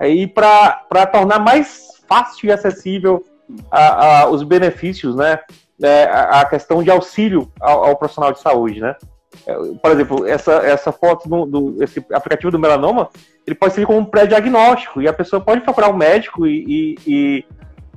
E 0.00 0.26
para 0.26 1.06
tornar 1.12 1.38
mais 1.40 1.97
fácil 2.08 2.48
e 2.48 2.52
acessível 2.52 3.24
a, 3.70 4.22
a, 4.22 4.30
os 4.30 4.42
benefícios, 4.42 5.14
né? 5.14 5.38
É, 5.80 6.04
a, 6.04 6.40
a, 6.40 6.44
questão 6.44 6.82
de 6.82 6.90
auxílio 6.90 7.52
ao, 7.60 7.84
ao, 7.84 7.96
profissional 7.96 8.32
de 8.32 8.40
saúde, 8.40 8.80
né? 8.80 8.96
É, 9.46 9.54
por 9.80 9.92
exemplo, 9.92 10.26
essa, 10.26 10.52
essa 10.54 10.90
foto 10.90 11.28
do, 11.28 11.46
do 11.46 11.84
esse 11.84 12.04
aplicativo 12.12 12.50
do 12.50 12.58
melanoma, 12.58 13.08
ele 13.46 13.54
pode 13.54 13.74
ser 13.74 13.86
como 13.86 13.98
um 13.98 14.04
pré-diagnóstico 14.04 15.00
e 15.00 15.06
a 15.06 15.12
pessoa 15.12 15.40
pode 15.40 15.60
procurar 15.60 15.90
um 15.90 15.96
médico 15.96 16.46
e, 16.46 16.64
e, 16.66 16.98
e 17.06 17.44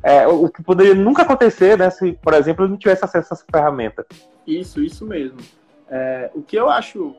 é, 0.04 0.28
o 0.28 0.48
que 0.50 0.62
poderia 0.62 0.94
nunca 0.94 1.24
acontecer, 1.24 1.78
né? 1.78 1.90
Se, 1.90 2.14
por 2.14 2.34
exemplo, 2.34 2.68
não 2.68 2.78
tivesse 2.78 3.04
acesso 3.04 3.34
a 3.34 3.36
essa 3.36 3.46
ferramenta. 3.52 4.06
Isso, 4.46 4.82
isso 4.84 5.06
mesmo. 5.06 5.40
É, 5.90 6.30
o 6.34 6.42
que 6.42 6.56
eu 6.56 6.70
acho 6.70 7.16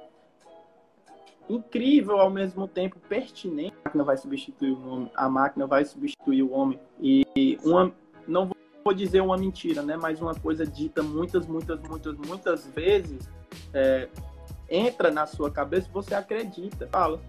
incrível 1.54 2.18
ao 2.18 2.30
mesmo 2.30 2.66
tempo 2.66 2.98
pertinente, 3.08 3.74
a 3.84 3.88
máquina 3.88 4.04
vai 4.04 4.16
substituir 4.16 4.72
o 4.72 4.88
homem, 4.88 5.10
a 5.14 5.28
máquina 5.28 5.66
vai 5.66 5.84
substituir 5.84 6.42
o 6.42 6.52
homem 6.52 6.78
e 7.00 7.58
uma, 7.62 7.92
não 8.26 8.50
vou 8.84 8.94
dizer 8.94 9.20
uma 9.20 9.36
mentira, 9.36 9.82
né? 9.82 9.96
Mas 9.96 10.20
uma 10.20 10.34
coisa 10.34 10.66
dita 10.66 11.02
muitas, 11.02 11.46
muitas, 11.46 11.80
muitas, 11.82 12.16
muitas 12.16 12.66
vezes 12.66 13.28
é, 13.72 14.08
entra 14.68 15.10
na 15.10 15.26
sua 15.26 15.50
cabeça 15.50 15.88
e 15.88 15.92
você 15.92 16.14
acredita. 16.14 16.88
Fala. 16.90 17.20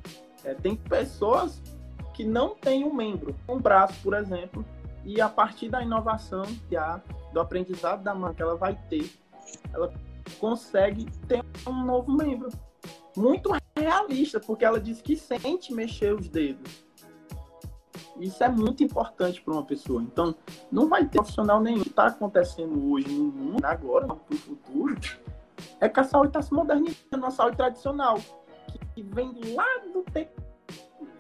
É, 0.44 0.54
tem 0.54 0.76
pessoas 0.76 1.62
que 2.14 2.24
não 2.24 2.56
têm 2.56 2.84
um 2.84 2.94
membro, 2.94 3.36
um 3.48 3.58
braço, 3.58 4.00
por 4.04 4.14
exemplo, 4.14 4.66
e 5.06 5.20
a 5.22 5.30
partir 5.30 5.70
da 5.70 5.82
inovação 5.82 6.44
que 6.68 6.76
há, 6.76 7.02
do 7.32 7.40
aprendizado 7.40 8.04
da 8.04 8.14
mãe 8.14 8.34
que 8.34 8.42
ela 8.42 8.56
vai 8.56 8.78
ter, 8.90 9.10
ela 9.74 9.92
consegue 10.40 11.06
ter 11.28 11.44
um 11.68 11.86
novo 11.86 12.12
membro. 12.12 12.50
Muito 13.16 13.54
realista, 13.76 14.40
porque 14.40 14.66
ela 14.66 14.80
diz 14.80 15.02
que 15.02 15.16
sente 15.16 15.74
mexer 15.74 16.14
os 16.14 16.28
dedos. 16.28 16.84
Isso 18.20 18.44
é 18.44 18.50
muito 18.50 18.84
importante 18.84 19.42
para 19.42 19.54
uma 19.54 19.66
pessoa. 19.66 20.02
Então, 20.02 20.36
não 20.72 20.88
vai 20.88 21.06
ter 21.06 21.18
profissional 21.18 21.60
nenhum. 21.60 21.80
O 21.80 21.84
que 21.84 21.90
está 21.90 22.08
acontecendo 22.08 22.92
hoje 22.92 23.08
no 23.10 23.26
mundo, 23.26 23.66
agora, 23.66 24.06
para 24.06 24.16
o 24.16 24.38
futuro, 24.38 25.00
é 25.80 25.90
que 25.90 26.00
a 26.00 26.04
saúde 26.04 26.28
está 26.28 26.42
se 26.42 26.54
modernizando, 26.54 27.26
a 27.26 27.32
saúde 27.32 27.58
tradicional, 27.58 28.20
que 28.94 29.02
vem 29.02 29.34
lá 29.54 29.66
do 29.92 30.04
tempo 30.04 30.42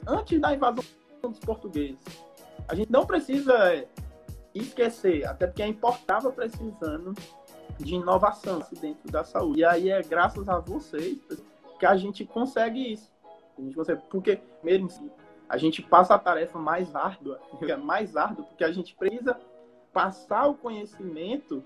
antes 0.07 0.39
da 0.39 0.53
invasão 0.53 0.83
dos 1.24 1.39
portugueses. 1.39 2.00
A 2.67 2.75
gente 2.75 2.91
não 2.91 3.05
precisa 3.05 3.86
esquecer, 4.53 5.25
até 5.25 5.48
porque 5.48 5.63
a 5.63 5.65
gente 5.65 5.83
estava 5.83 6.31
precisando 6.31 7.13
de 7.79 7.95
inovação 7.95 8.63
dentro 8.79 9.12
da 9.12 9.24
saúde. 9.24 9.62
E 9.62 9.65
aí 9.65 9.89
é 9.89 10.01
graças 10.03 10.48
a 10.48 10.60
vocês 10.60 11.17
que 11.84 11.86
a 11.86 11.98
gente 11.98 12.24
consegue 12.24 12.94
isso. 12.94 13.12
A 13.58 13.62
gente 13.62 13.75
consegue, 13.75 14.02
porque 14.10 14.40
mesmo 14.63 14.88
a 15.50 15.58
gente 15.58 15.82
passa 15.82 16.16
a 16.16 16.18
tarefa 16.18 16.58
mais 16.58 16.96
árdua, 16.96 17.42
mais 17.84 18.16
árdua, 18.16 18.46
porque 18.46 18.63
a 18.63 18.72
gente 18.72 18.96
precisa 18.96 19.38
passar 19.92 20.48
o 20.48 20.54
conhecimento 20.54 21.62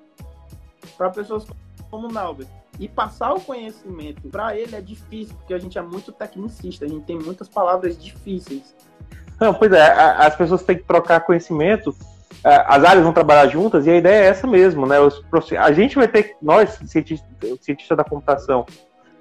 para 0.97 1.11
pessoas 1.11 1.45
como 1.91 2.07
o 2.07 2.11
Nauber. 2.11 2.47
E 2.79 2.87
passar 2.87 3.33
o 3.33 3.39
conhecimento 3.39 4.27
para 4.29 4.57
ele 4.57 4.75
é 4.75 4.81
difícil, 4.81 5.35
porque 5.37 5.53
a 5.53 5.59
gente 5.59 5.77
é 5.77 5.81
muito 5.83 6.11
tecnicista, 6.11 6.85
a 6.85 6.87
gente 6.87 7.05
tem 7.05 7.19
muitas 7.19 7.47
palavras 7.47 7.95
difíceis. 7.95 8.75
Não, 9.39 9.53
pois 9.53 9.71
é, 9.71 9.83
as 9.83 10.35
pessoas 10.35 10.63
têm 10.63 10.77
que 10.77 10.83
trocar 10.83 11.21
conhecimento, 11.21 11.95
é, 12.43 12.55
as 12.67 12.83
áreas 12.83 13.03
vão 13.03 13.13
trabalhar 13.13 13.47
juntas 13.49 13.85
e 13.85 13.91
a 13.91 13.95
ideia 13.95 14.25
é 14.25 14.27
essa 14.29 14.47
mesmo, 14.47 14.87
né? 14.87 14.95
a 15.59 15.71
gente 15.71 15.95
vai 15.95 16.07
ter, 16.07 16.35
nós, 16.41 16.79
cientistas 16.85 17.27
cientista 17.61 17.95
da 17.95 18.03
computação, 18.03 18.65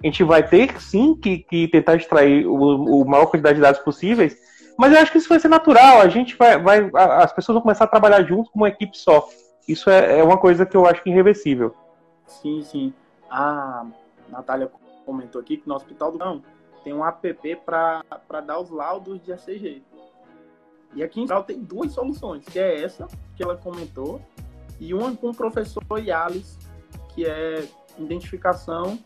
a 0.03 0.07
gente 0.07 0.23
vai 0.23 0.47
ter 0.47 0.81
sim 0.81 1.15
que, 1.15 1.39
que 1.39 1.69
tentar 1.69 1.97
extrair 1.97 2.47
o, 2.47 2.55
o 2.55 3.05
maior 3.05 3.27
quantidade 3.27 3.57
de 3.57 3.63
dados 3.63 3.81
possíveis, 3.81 4.37
mas 4.79 4.93
eu 4.93 4.99
acho 4.99 5.11
que 5.11 5.19
isso 5.19 5.29
vai 5.29 5.41
ser 5.41 5.49
natural. 5.49 6.01
A 6.01 6.09
gente 6.09 6.37
vai, 6.37 6.59
vai 6.61 6.91
as 6.93 7.33
pessoas 7.33 7.55
vão 7.55 7.63
começar 7.63 7.85
a 7.85 7.89
trabalhar 7.89 8.23
junto 8.23 8.51
como 8.51 8.65
uma 8.65 8.69
equipe 8.69 8.97
só. 8.97 9.29
Isso 9.67 9.91
é, 9.91 10.21
é 10.21 10.23
uma 10.23 10.37
coisa 10.37 10.67
que 10.67 10.77
eu 10.77 10.87
acho 10.87 11.03
é 11.07 11.11
irreversível. 11.11 11.75
Sim, 12.27 12.63
sim. 12.63 12.95
A 13.31 13.87
Natália 14.29 14.71
comentou 15.05 15.41
aqui 15.41 15.57
que 15.57 15.69
no 15.69 15.75
Hospital 15.75 16.13
do 16.13 16.19
Cão 16.19 16.43
tem 16.85 16.93
um 16.93 17.05
app 17.05 17.57
para 17.65 18.41
dar 18.45 18.61
os 18.61 18.71
laudos 18.71 19.21
de 19.23 19.33
ACG. 19.33 19.83
E 20.95 21.03
aqui 21.03 21.21
em 21.21 21.27
Sal 21.27 21.43
tem 21.43 21.59
duas 21.59 21.93
soluções, 21.93 22.45
que 22.45 22.59
é 22.59 22.83
essa 22.83 23.07
que 23.37 23.43
ela 23.43 23.57
comentou, 23.57 24.21
e 24.79 24.95
uma 24.95 25.15
com 25.15 25.31
o 25.31 25.35
professor 25.35 25.83
Yales, 25.99 26.59
que 27.15 27.27
é 27.27 27.67
identificação 27.99 28.99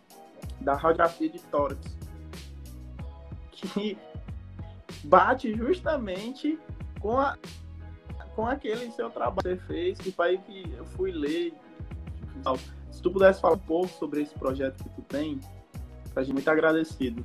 da 0.61 0.75
radiografia 0.75 1.29
de 1.29 1.39
tórax. 1.41 1.79
Que 3.53 3.97
bate 5.05 5.55
justamente 5.55 6.59
com, 7.01 7.19
a, 7.19 7.37
com 8.35 8.47
aquele 8.47 8.91
seu 8.93 9.11
trabalho 9.11 9.37
que 9.37 9.49
você 9.49 9.57
fez, 9.67 9.99
que 9.99 10.13
foi 10.13 10.39
que 10.39 10.73
eu 10.77 10.85
fui 10.85 11.11
ler. 11.13 11.53
Se 12.91 13.03
tu 13.03 13.11
pudesse 13.11 13.41
falar 13.41 13.55
um 13.55 13.59
pouco 13.59 13.89
sobre 13.89 14.23
esse 14.23 14.35
projeto 14.35 14.83
que 14.83 14.91
tu 14.91 15.03
tem, 15.03 15.41
a 16.15 16.23
gente 16.23 16.33
muito 16.33 16.51
agradecido. 16.51 17.25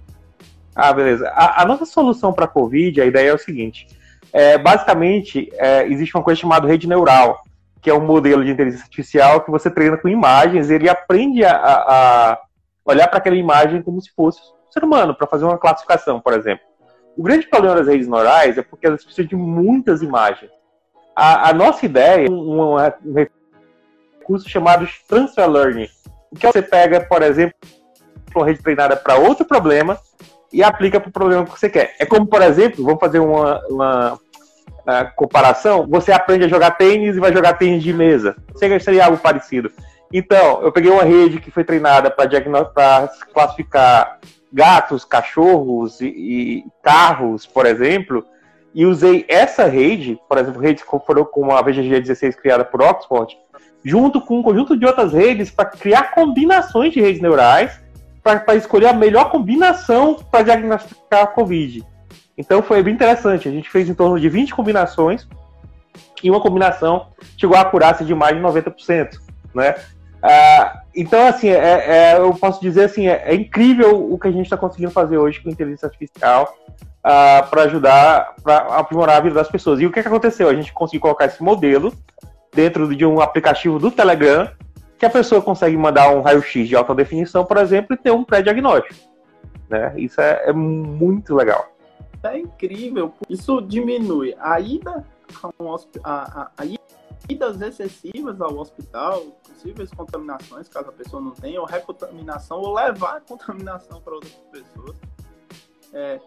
Ah, 0.75 0.91
beleza. 0.91 1.29
A, 1.29 1.63
a 1.63 1.65
nossa 1.65 1.85
solução 1.85 2.33
para 2.33 2.45
a 2.45 2.49
Covid, 2.49 3.01
a 3.01 3.05
ideia 3.05 3.29
é 3.29 3.33
o 3.33 3.37
seguinte: 3.37 3.87
é, 4.31 4.57
basicamente, 4.57 5.49
é, 5.53 5.87
existe 5.87 6.15
uma 6.15 6.23
coisa 6.23 6.39
chamada 6.39 6.67
rede 6.67 6.87
neural, 6.87 7.41
que 7.81 7.89
é 7.89 7.93
um 7.93 8.05
modelo 8.05 8.43
de 8.43 8.51
inteligência 8.51 8.83
artificial 8.83 9.41
que 9.41 9.51
você 9.51 9.69
treina 9.69 9.97
com 9.97 10.09
imagens, 10.09 10.69
ele 10.69 10.89
aprende 10.89 11.43
a, 11.45 11.55
a 11.55 12.41
olhar 12.85 13.07
para 13.07 13.17
aquela 13.17 13.35
imagem 13.35 13.81
como 13.81 13.99
se 13.99 14.11
fosse 14.15 14.39
um 14.39 14.71
ser 14.71 14.83
humano, 14.83 15.15
para 15.15 15.27
fazer 15.27 15.43
uma 15.43 15.57
classificação, 15.57 16.19
por 16.19 16.33
exemplo. 16.33 16.63
O 17.17 17.23
grande 17.23 17.47
problema 17.47 17.75
das 17.75 17.87
redes 17.87 18.07
neurais 18.07 18.57
é 18.57 18.61
porque 18.61 18.85
elas 18.85 19.03
precisam 19.03 19.27
de 19.27 19.35
muitas 19.35 20.01
imagens. 20.01 20.51
A, 21.15 21.49
a 21.49 21.53
nossa 21.53 21.85
ideia 21.85 22.27
é 22.27 22.29
um, 22.29 22.75
um, 22.75 23.13
recurso 24.19 24.49
chamado 24.49 24.87
Transfer 25.07 25.49
Learning, 25.49 25.87
o 26.29 26.35
que 26.35 26.45
você 26.45 26.61
pega, 26.61 26.99
por 26.99 27.21
exemplo, 27.21 27.55
uma 28.35 28.45
rede 28.45 28.61
treinada 28.61 28.97
para 28.97 29.15
outro 29.15 29.45
problema 29.45 29.97
e 30.51 30.61
aplica 30.61 30.99
para 30.99 31.09
o 31.09 31.13
problema 31.13 31.45
que 31.45 31.51
você 31.51 31.69
quer. 31.69 31.95
É 31.99 32.05
como, 32.05 32.27
por 32.27 32.41
exemplo, 32.41 32.83
vamos 32.83 32.99
fazer 32.99 33.19
uma, 33.19 33.65
uma, 33.69 34.19
uma 34.85 35.05
comparação, 35.05 35.87
você 35.87 36.11
aprende 36.11 36.43
a 36.43 36.49
jogar 36.49 36.71
tênis 36.71 37.15
e 37.15 37.19
vai 37.19 37.31
jogar 37.31 37.53
tênis 37.53 37.81
de 37.81 37.93
mesa. 37.93 38.35
Seria 38.81 39.05
algo 39.05 39.17
parecido. 39.17 39.71
Então, 40.17 40.61
eu 40.61 40.71
peguei 40.71 40.89
uma 40.89 41.03
rede 41.03 41.41
que 41.41 41.51
foi 41.51 41.65
treinada 41.65 42.09
para 42.09 43.09
classificar 43.33 44.17
gatos, 44.53 45.03
cachorros 45.03 45.99
e, 45.99 46.05
e, 46.05 46.65
carros, 46.81 47.45
por 47.45 47.65
exemplo, 47.65 48.25
e 48.73 48.85
usei 48.85 49.25
essa 49.27 49.65
rede, 49.65 50.17
por 50.29 50.37
exemplo, 50.37 50.61
redes 50.61 50.85
como 50.85 51.51
a 51.51 51.61
VGG 51.61 51.99
16 51.99 52.37
criada 52.37 52.63
por 52.63 52.81
Oxford, 52.81 53.37
junto 53.83 54.21
com 54.21 54.39
um 54.39 54.41
conjunto 54.41 54.77
de 54.77 54.85
outras 54.85 55.11
redes 55.11 55.51
para 55.51 55.65
criar 55.65 56.13
combinações 56.13 56.93
de 56.93 57.01
redes 57.01 57.21
neurais 57.21 57.77
para 58.23 58.55
escolher 58.55 58.87
a 58.87 58.93
melhor 58.93 59.29
combinação 59.29 60.15
para 60.31 60.45
diagnosticar 60.45 61.23
a 61.23 61.27
Covid. 61.27 61.83
Então 62.37 62.63
foi 62.63 62.81
bem 62.81 62.93
interessante. 62.93 63.49
A 63.49 63.51
gente 63.51 63.69
fez 63.69 63.89
em 63.89 63.93
torno 63.93 64.17
de 64.17 64.29
20 64.29 64.55
combinações 64.55 65.27
e 66.23 66.31
uma 66.31 66.39
combinação 66.39 67.07
chegou 67.37 67.57
a 67.57 67.61
acurácia 67.61 68.05
de 68.05 68.15
mais 68.15 68.37
de 68.37 68.41
90%. 68.41 69.19
Né? 69.53 69.75
Ah, 70.27 70.81
então, 70.95 71.27
assim, 71.27 71.49
é, 71.49 72.13
é, 72.13 72.17
eu 72.17 72.33
posso 72.33 72.59
dizer 72.59 72.85
assim, 72.85 73.07
é, 73.07 73.21
é 73.25 73.35
incrível 73.35 74.11
o 74.11 74.17
que 74.17 74.27
a 74.27 74.31
gente 74.31 74.45
está 74.45 74.57
conseguindo 74.57 74.89
fazer 74.89 75.19
hoje 75.19 75.39
com 75.39 75.49
inteligência 75.51 75.85
artificial 75.85 76.51
ah, 77.03 77.45
para 77.47 77.63
ajudar, 77.63 78.33
para 78.41 78.57
aprimorar 78.75 79.17
a 79.17 79.19
vida 79.19 79.35
das 79.35 79.47
pessoas. 79.47 79.79
E 79.79 79.85
o 79.85 79.91
que, 79.91 80.01
que 80.01 80.07
aconteceu? 80.07 80.49
A 80.49 80.55
gente 80.55 80.73
conseguiu 80.73 81.01
colocar 81.01 81.25
esse 81.25 81.43
modelo 81.43 81.93
dentro 82.51 82.95
de 82.95 83.05
um 83.05 83.21
aplicativo 83.21 83.77
do 83.77 83.91
Telegram 83.91 84.49
que 84.97 85.05
a 85.05 85.09
pessoa 85.11 85.43
consegue 85.43 85.77
mandar 85.77 86.09
um 86.09 86.21
raio-x 86.21 86.67
de 86.67 86.75
alta 86.75 86.95
definição, 86.95 87.45
por 87.45 87.57
exemplo, 87.57 87.93
e 87.93 87.97
ter 87.97 88.09
um 88.09 88.23
pré-diagnóstico. 88.23 88.95
Né? 89.69 89.93
Isso 89.95 90.19
é, 90.19 90.49
é, 90.49 90.53
muito 90.53 91.35
legal. 91.35 91.67
É 92.23 92.39
incrível. 92.39 93.13
Isso 93.29 93.61
diminui 93.61 94.33
a 94.39 94.59
ida 94.59 95.05
a, 96.03 96.13
a, 96.41 96.51
a 96.57 96.65
idas 97.29 97.61
excessivas 97.61 98.39
ao 98.39 98.57
hospital, 98.57 99.21
possíveis 99.43 99.91
contaminações, 99.91 100.67
caso 100.67 100.89
a 100.89 100.93
pessoa 100.93 101.21
não 101.21 101.31
tenha, 101.31 101.59
ou 101.59 101.65
recontaminação, 101.65 102.59
ou 102.59 102.73
levar 102.73 103.17
a 103.17 103.21
contaminação 103.21 104.01
para 104.01 104.15
outras 104.15 104.33
pessoas. 104.51 104.97
É, 105.93 106.19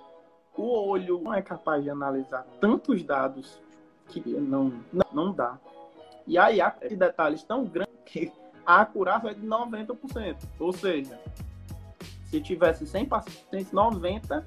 o 0.56 0.88
olho 0.88 1.20
não 1.20 1.32
é 1.32 1.40
capaz 1.40 1.84
de 1.84 1.90
analisar 1.90 2.44
tantos 2.60 3.02
dados 3.04 3.60
que 4.08 4.20
não, 4.20 4.72
não, 4.92 5.06
não 5.12 5.32
dá. 5.32 5.58
E 6.26 6.36
aí 6.36 6.60
há 6.60 6.70
detalhes 6.70 7.42
tão 7.42 7.64
grandes 7.64 7.94
que 8.04 8.32
a 8.66 8.80
acurácia 8.80 9.30
é 9.30 9.34
de 9.34 9.46
90%. 9.46 10.36
Ou 10.58 10.72
seja, 10.72 11.18
se 12.26 12.40
tivesse 12.40 12.86
100 12.86 13.06
pacientes, 13.06 13.72
90, 13.72 14.46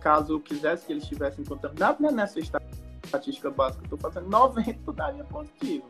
caso 0.00 0.38
quisesse 0.40 0.86
que 0.86 0.92
eles 0.92 1.02
estivessem 1.04 1.44
contaminados, 1.44 2.00
né, 2.00 2.10
nessa 2.10 2.38
estatística 3.14 3.50
básica 3.50 3.86
que 3.86 3.92
eu 3.92 3.96
estou 3.96 4.10
fazendo, 4.10 4.30
90 4.30 4.92
daria 4.92 5.24
positivo. 5.24 5.84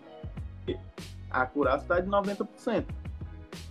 A 1.30 1.42
acurácia 1.42 1.84
está 1.84 2.00
de 2.00 2.08
90%. 2.08 2.86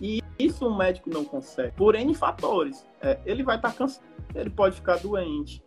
E 0.00 0.22
isso 0.38 0.66
o 0.66 0.76
médico 0.76 1.10
não 1.10 1.24
consegue, 1.24 1.72
por 1.72 1.94
N 1.94 2.14
fatores. 2.14 2.86
É, 3.00 3.18
ele 3.24 3.42
vai 3.42 3.56
estar 3.56 3.70
tá 3.70 3.74
cansado, 3.74 4.04
ele 4.34 4.50
pode 4.50 4.76
ficar 4.76 4.98
doente. 4.98 5.62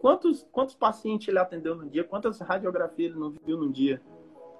Quantos, 0.00 0.46
quantos 0.50 0.74
pacientes 0.74 1.28
ele 1.28 1.38
atendeu 1.38 1.74
no 1.74 1.88
dia? 1.88 2.02
Quantas 2.02 2.40
radiografias 2.40 3.10
ele 3.10 3.20
não 3.20 3.34
viu 3.44 3.58
no 3.58 3.70
dia? 3.70 4.00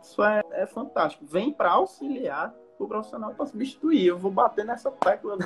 Isso 0.03 0.23
é, 0.23 0.43
é 0.53 0.67
fantástico. 0.67 1.25
Vem 1.27 1.53
para 1.53 1.71
auxiliar 1.73 2.55
o 2.79 2.87
profissional 2.87 3.33
para 3.35 3.47
substituir. 3.47 4.07
Eu 4.07 4.19
vou 4.19 4.31
bater 4.31 4.65
nessa 4.65 4.91
tecla 4.91 5.39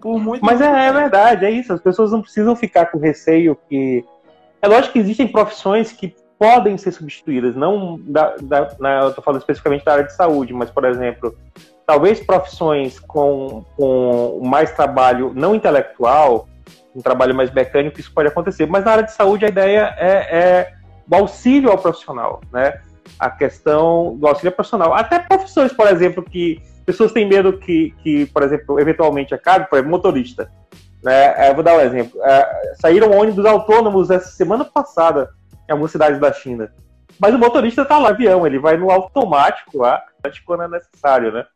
por 0.00 0.18
muito 0.18 0.44
Mas 0.44 0.60
é, 0.60 0.88
é, 0.88 0.92
verdade, 0.92 1.44
é 1.44 1.50
isso. 1.50 1.72
As 1.72 1.80
pessoas 1.80 2.10
não 2.10 2.20
precisam 2.20 2.56
ficar 2.56 2.86
com 2.86 2.98
receio 2.98 3.56
que. 3.68 4.04
É 4.62 4.68
lógico 4.68 4.92
que 4.92 5.00
existem 5.00 5.26
profissões 5.26 5.92
que 5.92 6.14
podem 6.38 6.78
ser 6.78 6.92
substituídas, 6.92 7.54
não 7.54 8.00
da, 8.00 8.36
da 8.40 8.74
na, 8.78 9.00
eu 9.02 9.08
estou 9.08 9.22
falando 9.22 9.40
especificamente 9.40 9.84
da 9.84 9.92
área 9.92 10.04
de 10.04 10.14
saúde, 10.14 10.52
mas, 10.52 10.70
por 10.70 10.84
exemplo, 10.84 11.36
talvez 11.86 12.20
profissões 12.20 12.98
com, 12.98 13.64
com 13.76 14.40
mais 14.42 14.72
trabalho 14.72 15.32
não 15.34 15.54
intelectual, 15.54 16.48
um 16.94 17.00
trabalho 17.00 17.34
mais 17.34 17.52
mecânico, 17.52 17.98
isso 17.98 18.12
pode 18.12 18.28
acontecer. 18.28 18.66
Mas 18.66 18.84
na 18.84 18.92
área 18.92 19.04
de 19.04 19.12
saúde 19.12 19.44
a 19.44 19.48
ideia 19.48 19.94
é, 19.98 20.38
é 20.38 20.72
o 21.10 21.14
auxílio 21.14 21.70
ao 21.70 21.78
profissional, 21.78 22.40
né? 22.52 22.80
a 23.18 23.30
questão 23.30 24.16
do 24.16 24.26
auxílio 24.26 24.52
profissional. 24.52 24.94
Até 24.94 25.18
profissões, 25.18 25.72
por 25.72 25.86
exemplo, 25.86 26.22
que 26.22 26.60
pessoas 26.84 27.12
têm 27.12 27.28
medo 27.28 27.58
que, 27.58 27.94
que 28.02 28.26
por 28.26 28.42
exemplo, 28.42 28.80
eventualmente 28.80 29.34
acabe, 29.34 29.68
por 29.68 29.76
exemplo, 29.76 29.90
motorista. 29.90 30.50
Né? 31.02 31.48
É, 31.48 31.52
vou 31.52 31.64
dar 31.64 31.76
um 31.76 31.80
exemplo. 31.80 32.22
É, 32.22 32.74
saíram 32.80 33.10
ônibus 33.10 33.44
autônomos 33.44 34.10
essa 34.10 34.28
semana 34.28 34.64
passada 34.64 35.30
em 35.68 35.72
algumas 35.72 35.90
cidades 35.90 36.20
da 36.20 36.32
China. 36.32 36.72
Mas 37.18 37.34
o 37.34 37.38
motorista 37.38 37.82
está 37.82 37.98
lá 37.98 38.10
avião, 38.10 38.46
ele 38.46 38.58
vai 38.58 38.76
no 38.76 38.90
automático 38.90 39.78
lá, 39.78 40.02
quando 40.46 40.62
é 40.62 40.68
necessário, 40.68 41.32
né? 41.32 41.46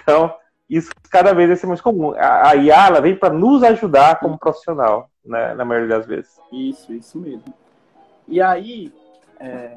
Então, 0.00 0.34
isso 0.68 0.90
cada 1.10 1.32
vez 1.32 1.48
vai 1.48 1.56
ser 1.56 1.66
mais 1.66 1.80
comum. 1.80 2.12
A, 2.16 2.50
a 2.50 2.56
IA 2.56 3.00
vem 3.00 3.16
para 3.16 3.32
nos 3.32 3.62
ajudar 3.62 4.20
como 4.20 4.38
profissional, 4.38 5.10
né? 5.24 5.54
Na 5.54 5.64
maioria 5.64 5.96
das 5.96 6.06
vezes. 6.06 6.38
Isso, 6.52 6.92
isso 6.92 7.18
mesmo. 7.18 7.54
E 8.26 8.40
aí, 8.40 8.92
é, 9.40 9.76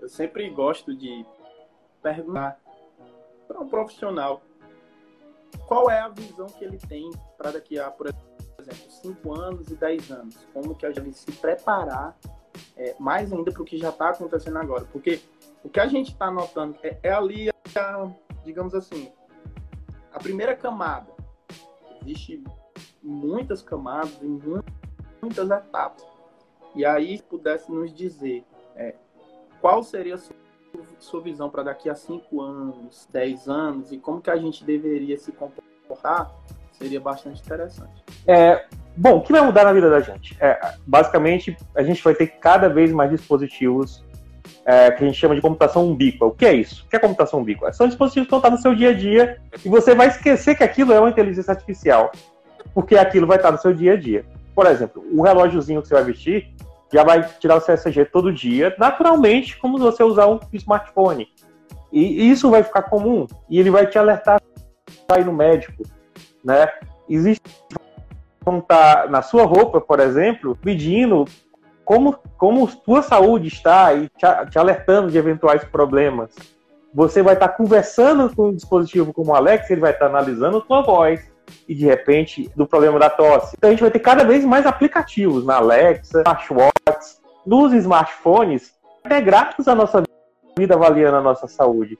eu 0.00 0.08
sempre 0.08 0.48
gosto 0.50 0.94
de 0.94 1.24
perguntar 2.02 2.58
para 3.46 3.60
um 3.60 3.68
profissional 3.68 4.42
qual 5.66 5.90
é 5.90 6.00
a 6.00 6.08
visão 6.08 6.46
que 6.46 6.64
ele 6.64 6.78
tem 6.78 7.10
para 7.36 7.52
daqui 7.52 7.78
a, 7.78 7.90
por 7.90 8.06
exemplo, 8.06 8.27
5 8.88 9.32
anos 9.32 9.68
e 9.68 9.74
10 9.74 10.10
anos. 10.10 10.46
Como 10.52 10.74
que 10.74 10.86
a 10.86 10.92
gente 10.92 11.16
se 11.16 11.30
preparar 11.32 12.16
é, 12.76 12.94
mais 12.98 13.32
ainda 13.32 13.52
para 13.52 13.62
o 13.62 13.64
que 13.64 13.78
já 13.78 13.90
está 13.90 14.10
acontecendo 14.10 14.58
agora. 14.58 14.84
Porque 14.86 15.20
o 15.62 15.68
que 15.68 15.80
a 15.80 15.86
gente 15.86 16.12
está 16.12 16.30
notando 16.30 16.76
é, 16.82 16.98
é 17.02 17.12
ali, 17.12 17.48
a, 17.50 18.10
digamos 18.44 18.74
assim, 18.74 19.12
a 20.12 20.18
primeira 20.18 20.56
camada. 20.56 21.12
Existe 22.02 22.42
muitas 23.02 23.62
camadas 23.62 24.18
e 24.22 24.26
muitas 25.22 25.50
etapas. 25.50 26.06
E 26.74 26.84
aí, 26.84 27.16
se 27.16 27.24
pudesse 27.24 27.70
nos 27.72 27.92
dizer 27.92 28.44
é, 28.76 28.94
qual 29.60 29.82
seria 29.82 30.14
a 30.14 30.18
sua, 30.18 30.36
sua 30.98 31.20
visão 31.20 31.50
para 31.50 31.64
daqui 31.64 31.88
a 31.88 31.94
5 31.94 32.40
anos, 32.40 33.08
10 33.10 33.48
anos 33.48 33.92
e 33.92 33.98
como 33.98 34.20
que 34.20 34.30
a 34.30 34.36
gente 34.36 34.64
deveria 34.64 35.16
se 35.16 35.32
comportar, 35.32 36.32
seria 36.72 37.00
bastante 37.00 37.42
interessante. 37.42 38.04
É, 38.26 38.64
bom, 38.96 39.16
o 39.16 39.20
que 39.22 39.32
vai 39.32 39.42
mudar 39.42 39.64
na 39.64 39.72
vida 39.72 39.90
da 39.90 40.00
gente? 40.00 40.36
É, 40.40 40.58
basicamente, 40.86 41.56
a 41.74 41.82
gente 41.82 42.02
vai 42.02 42.14
ter 42.14 42.26
cada 42.26 42.68
vez 42.68 42.92
mais 42.92 43.10
dispositivos 43.10 44.04
é, 44.64 44.90
que 44.90 45.02
a 45.02 45.06
gente 45.06 45.18
chama 45.18 45.34
de 45.34 45.40
computação 45.40 45.88
umbíqua. 45.88 46.26
O 46.26 46.30
que 46.30 46.44
é 46.44 46.52
isso? 46.52 46.84
O 46.84 46.90
que 46.90 46.96
é 46.96 46.98
computação 46.98 47.40
umbíqua? 47.40 47.72
São 47.72 47.86
dispositivos 47.86 48.26
que 48.26 48.30
vão 48.30 48.38
estar 48.38 48.50
no 48.50 48.58
seu 48.58 48.74
dia 48.74 48.90
a 48.90 48.92
dia 48.92 49.38
e 49.64 49.68
você 49.68 49.94
vai 49.94 50.08
esquecer 50.08 50.54
que 50.56 50.64
aquilo 50.64 50.92
é 50.92 51.00
uma 51.00 51.10
inteligência 51.10 51.52
artificial, 51.52 52.12
porque 52.74 52.96
aquilo 52.96 53.26
vai 53.26 53.38
estar 53.38 53.50
no 53.50 53.58
seu 53.58 53.72
dia 53.72 53.94
a 53.94 53.96
dia. 53.96 54.24
Por 54.54 54.66
exemplo, 54.66 55.02
o 55.12 55.22
relógiozinho 55.22 55.80
que 55.80 55.88
você 55.88 55.94
vai 55.94 56.04
vestir, 56.04 56.52
já 56.92 57.04
vai 57.04 57.22
tirar 57.38 57.56
o 57.56 57.60
CSG 57.60 58.06
todo 58.06 58.32
dia, 58.32 58.74
naturalmente, 58.78 59.56
como 59.58 59.78
você 59.78 60.02
usar 60.02 60.26
um 60.26 60.40
smartphone. 60.52 61.28
E 61.92 62.30
isso 62.30 62.50
vai 62.50 62.62
ficar 62.62 62.82
comum. 62.82 63.26
E 63.48 63.58
ele 63.58 63.70
vai 63.70 63.86
te 63.86 63.98
alertar 63.98 64.40
para 65.06 65.20
ir 65.20 65.24
no 65.24 65.32
médico. 65.32 65.82
Né? 66.44 66.68
Existe 67.08 67.42
estar 68.56 69.02
tá 69.02 69.08
na 69.08 69.20
sua 69.20 69.44
roupa, 69.44 69.80
por 69.80 70.00
exemplo, 70.00 70.56
pedindo 70.56 71.26
como, 71.84 72.18
como 72.36 72.66
tua 72.66 73.02
saúde 73.02 73.48
está 73.48 73.92
e 73.92 74.08
te, 74.08 74.26
te 74.50 74.58
alertando 74.58 75.10
de 75.10 75.18
eventuais 75.18 75.62
problemas. 75.64 76.34
Você 76.94 77.22
vai 77.22 77.34
estar 77.34 77.48
tá 77.48 77.54
conversando 77.54 78.34
com 78.34 78.48
um 78.48 78.54
dispositivo 78.54 79.12
como 79.12 79.32
o 79.32 79.34
Alex, 79.34 79.70
ele 79.70 79.82
vai 79.82 79.92
estar 79.92 80.06
tá 80.06 80.10
analisando 80.10 80.60
tua 80.62 80.82
voz, 80.82 81.20
e 81.68 81.74
de 81.74 81.84
repente 81.84 82.50
do 82.56 82.66
problema 82.66 82.98
da 82.98 83.10
tosse. 83.10 83.54
Então 83.56 83.68
a 83.68 83.72
gente 83.72 83.82
vai 83.82 83.90
ter 83.90 84.00
cada 84.00 84.24
vez 84.24 84.44
mais 84.44 84.66
aplicativos 84.66 85.44
na 85.44 85.56
Alexa, 85.56 86.20
smartwatches, 86.20 87.20
nos 87.46 87.72
smartphones, 87.72 88.74
integrados 89.04 89.68
à 89.68 89.74
nossa 89.74 90.02
vida 90.56 90.74
avaliando 90.74 91.16
a 91.16 91.22
nossa 91.22 91.46
saúde. 91.46 91.98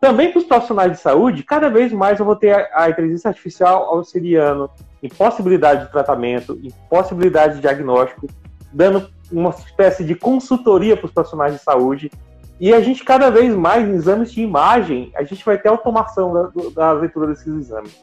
Também 0.00 0.32
para 0.32 0.38
os 0.38 0.44
profissionais 0.44 0.92
de 0.92 0.98
saúde, 0.98 1.42
cada 1.42 1.68
vez 1.68 1.92
mais 1.92 2.18
eu 2.18 2.24
vou 2.24 2.34
ter 2.34 2.52
a, 2.52 2.84
a 2.84 2.90
inteligência 2.90 3.28
artificial 3.28 3.84
auxiliando 3.84 4.70
em 5.02 5.08
possibilidade 5.10 5.84
de 5.84 5.92
tratamento, 5.92 6.58
em 6.62 6.70
possibilidade 6.88 7.56
de 7.56 7.60
diagnóstico, 7.60 8.26
dando 8.72 9.10
uma 9.30 9.50
espécie 9.50 10.02
de 10.02 10.14
consultoria 10.14 10.96
para 10.96 11.06
os 11.06 11.12
profissionais 11.12 11.52
de 11.52 11.60
saúde. 11.60 12.10
E 12.58 12.72
a 12.72 12.80
gente, 12.80 13.04
cada 13.04 13.30
vez 13.30 13.54
mais, 13.54 13.86
em 13.86 13.92
exames 13.92 14.32
de 14.32 14.40
imagem, 14.40 15.12
a 15.14 15.22
gente 15.22 15.44
vai 15.44 15.58
ter 15.58 15.68
automação 15.68 16.32
da, 16.32 16.50
da 16.74 16.92
leitura 16.92 17.26
desses 17.26 17.46
exames. 17.46 18.02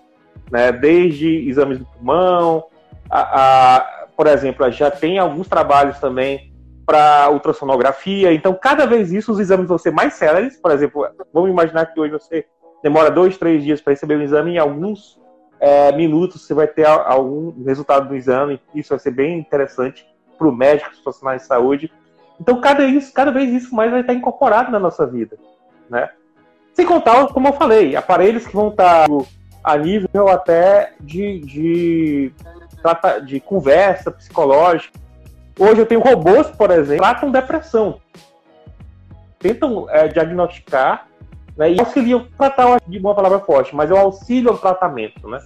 Né? 0.51 0.71
Desde 0.71 1.49
exames 1.49 1.79
do 1.79 1.85
pulmão, 1.85 2.65
a, 3.09 3.75
a, 3.75 4.05
por 4.15 4.27
exemplo, 4.27 4.69
já 4.71 4.91
tem 4.91 5.17
alguns 5.17 5.47
trabalhos 5.47 5.97
também 5.99 6.46
para 6.87 7.29
ultrassonografia. 7.29 8.31
Então, 8.31 8.53
cada 8.53 8.87
vez 8.87 9.11
isso, 9.11 9.33
os 9.33 9.39
exames 9.39 9.67
vão 9.67 9.77
ser 9.77 9.91
mais 9.91 10.13
céleres. 10.13 10.57
Por 10.57 10.71
exemplo, 10.71 11.05
vamos 11.33 11.49
imaginar 11.49 11.85
que 11.87 11.99
hoje 11.99 12.13
você 12.13 12.45
demora 12.81 13.11
dois, 13.11 13.37
três 13.37 13.61
dias 13.61 13.81
para 13.81 13.91
receber 13.91 14.15
o 14.15 14.21
exame 14.21 14.53
e 14.53 14.57
alguns 14.57 15.19
é, 15.59 15.91
minutos 15.91 16.47
você 16.47 16.53
vai 16.53 16.65
ter 16.65 16.87
algum 16.87 17.61
resultado 17.65 18.07
do 18.07 18.15
exame. 18.15 18.61
Isso 18.73 18.89
vai 18.89 18.99
ser 18.99 19.11
bem 19.11 19.37
interessante 19.37 20.07
para 20.37 20.47
o 20.47 20.55
médico, 20.55 20.89
para 20.89 20.95
os 20.95 21.03
profissionais 21.03 21.41
de 21.41 21.47
saúde. 21.47 21.91
Então, 22.39 22.61
cada, 22.61 22.85
isso, 22.85 23.13
cada 23.13 23.31
vez 23.31 23.51
isso 23.51 23.75
mais 23.75 23.91
vai 23.91 23.99
estar 23.99 24.13
incorporado 24.13 24.71
na 24.71 24.79
nossa 24.79 25.05
vida. 25.05 25.37
Né? 25.89 26.09
Sem 26.73 26.85
contar, 26.85 27.27
como 27.33 27.49
eu 27.49 27.53
falei, 27.53 27.97
aparelhos 27.97 28.47
que 28.47 28.55
vão 28.55 28.69
estar 28.69 29.07
a 29.61 29.77
nível 29.77 30.29
até 30.29 30.93
de, 31.01 31.39
de, 31.39 32.33
de 33.25 33.39
conversa 33.41 34.09
psicológica. 34.09 34.97
Hoje 35.59 35.81
eu 35.81 35.85
tenho 35.85 36.01
robôs, 36.01 36.47
por 36.51 36.69
exemplo, 36.69 37.03
que 37.03 37.11
tratam 37.11 37.31
depressão. 37.31 37.99
Tentam 39.39 39.89
é, 39.89 40.07
diagnosticar 40.07 41.07
né, 41.55 41.73
e 41.73 41.79
auxiliam 41.79 42.27
tratar 42.37 42.79
de 42.87 42.99
uma 42.99 43.15
palavra 43.15 43.39
forte, 43.39 43.75
mas 43.75 43.89
é 43.89 43.93
o 43.93 43.97
auxílio 43.97 44.51
ao 44.51 44.57
tratamento, 44.57 45.27
né? 45.27 45.39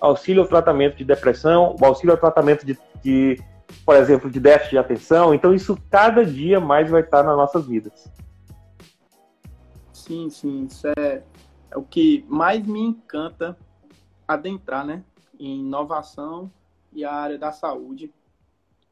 Auxílio 0.00 0.42
ao 0.42 0.48
tratamento 0.48 0.96
de 0.96 1.04
depressão, 1.04 1.76
auxílio 1.80 2.12
ao 2.12 2.18
tratamento 2.18 2.66
de, 2.66 2.78
de 3.02 3.42
por 3.84 3.96
exemplo, 3.96 4.30
de 4.30 4.38
déficit 4.38 4.72
de 4.72 4.78
atenção. 4.78 5.34
Então, 5.34 5.54
isso 5.54 5.78
cada 5.90 6.24
dia 6.24 6.60
mais 6.60 6.90
vai 6.90 7.00
estar 7.00 7.22
nas 7.22 7.36
nossas 7.36 7.66
vidas. 7.66 8.10
Sim, 9.92 10.28
sim. 10.28 10.64
Isso 10.64 10.86
é, 10.98 11.22
é 11.70 11.78
o 11.78 11.82
que 11.82 12.24
mais 12.28 12.66
me 12.66 12.80
encanta 12.80 13.56
adentrar, 14.28 14.84
né? 14.84 15.02
Em 15.38 15.60
inovação 15.60 16.50
e 16.92 17.04
a 17.04 17.12
área 17.12 17.38
da 17.38 17.52
saúde. 17.52 18.12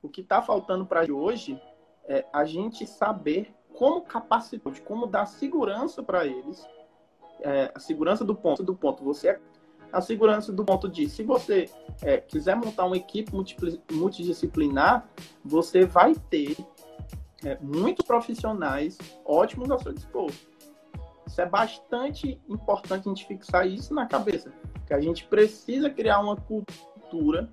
O 0.03 0.09
que 0.09 0.21
está 0.21 0.43
faltando 0.43 0.85
para 0.85 1.11
hoje 1.13 1.61
é 2.05 2.27
a 2.33 2.45
gente 2.45 2.85
saber 2.87 3.55
como 3.73 4.03
capacitar, 4.03 4.73
como 4.81 5.07
dar 5.07 5.27
segurança 5.27 6.03
para 6.03 6.27
eles. 6.27 6.67
É, 7.41 7.71
a 7.75 7.79
segurança 7.79 8.25
do 8.25 8.35
ponto 8.35 8.63
do 8.63 8.75
ponto. 8.75 9.05
Você 9.05 9.29
é 9.29 9.41
a 9.93 10.01
segurança 10.01 10.53
do 10.53 10.65
ponto 10.65 10.89
de, 10.89 11.09
se 11.09 11.23
você 11.23 11.71
é, 12.03 12.17
quiser 12.19 12.57
montar 12.57 12.85
uma 12.87 12.97
equipe 12.97 13.31
multidisciplinar, 13.93 15.09
você 15.45 15.85
vai 15.85 16.15
ter 16.15 16.57
é, 17.45 17.59
muitos 17.61 18.05
profissionais 18.05 18.99
ótimos 19.25 19.71
ao 19.71 19.79
seu 19.79 19.93
dispor. 19.93 20.31
Isso 21.27 21.41
é 21.41 21.47
bastante 21.47 22.41
importante 22.49 23.09
a 23.09 23.09
gente 23.09 23.27
fixar 23.27 23.67
isso 23.69 23.95
na 23.95 24.07
cabeça, 24.07 24.53
que 24.87 24.95
a 24.95 25.01
gente 25.01 25.25
precisa 25.27 25.89
criar 25.89 26.21
uma 26.21 26.37
cultura 26.37 27.49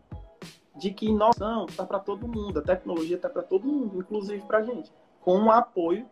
de 0.80 0.92
que 0.92 1.08
inovação 1.08 1.66
está 1.68 1.86
para 1.86 2.00
todo 2.00 2.28
mundo, 2.28 2.60
a 2.60 2.62
tecnologia 2.62 3.18
está 3.18 3.30
para 3.30 3.44
todo 3.44 3.68
mundo, 3.68 4.00
inclusive 4.00 4.42
para 4.46 4.60
a 4.60 4.64
gente, 4.64 4.92
com 5.22 5.44
o 5.44 5.52
apoio 5.52 6.06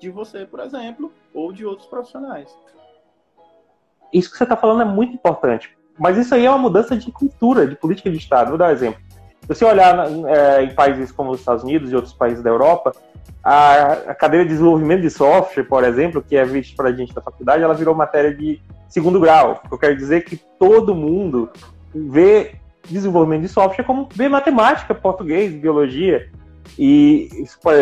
de 0.00 0.10
você, 0.10 0.44
por 0.44 0.60
exemplo, 0.60 1.12
ou 1.32 1.52
de 1.52 1.64
outros 1.64 1.88
profissionais 1.88 2.54
isso 4.14 4.30
que 4.30 4.38
você 4.38 4.44
está 4.44 4.56
falando 4.56 4.82
é 4.82 4.84
muito 4.84 5.12
importante. 5.12 5.76
Mas 5.98 6.16
isso 6.16 6.34
aí 6.34 6.46
é 6.46 6.50
uma 6.50 6.58
mudança 6.58 6.96
de 6.96 7.10
cultura, 7.10 7.66
de 7.66 7.74
política 7.74 8.10
de 8.10 8.16
Estado. 8.16 8.48
Vou 8.48 8.58
dar 8.58 8.68
um 8.68 8.72
exemplo. 8.72 9.00
Se 9.42 9.48
você 9.48 9.64
olhar 9.64 10.06
é, 10.26 10.62
em 10.62 10.74
países 10.74 11.12
como 11.12 11.32
os 11.32 11.40
Estados 11.40 11.64
Unidos 11.64 11.90
e 11.90 11.96
outros 11.96 12.14
países 12.14 12.42
da 12.42 12.48
Europa, 12.48 12.92
a, 13.42 13.92
a 13.92 14.14
cadeira 14.14 14.44
de 14.44 14.52
desenvolvimento 14.52 15.02
de 15.02 15.10
software, 15.10 15.64
por 15.64 15.84
exemplo, 15.84 16.22
que 16.22 16.36
é 16.36 16.44
vista 16.44 16.74
para 16.76 16.88
a 16.88 16.92
gente 16.92 17.12
da 17.12 17.20
faculdade, 17.20 17.62
ela 17.62 17.74
virou 17.74 17.94
matéria 17.94 18.34
de 18.34 18.62
segundo 18.88 19.20
grau. 19.20 19.60
Eu 19.70 19.76
quero 19.76 19.96
dizer 19.96 20.24
que 20.24 20.36
todo 20.36 20.94
mundo 20.94 21.50
vê 21.92 22.54
desenvolvimento 22.88 23.42
de 23.42 23.48
software 23.48 23.84
como 23.84 24.08
vê 24.12 24.28
matemática, 24.28 24.94
português, 24.94 25.52
biologia. 25.52 26.30
E 26.78 27.28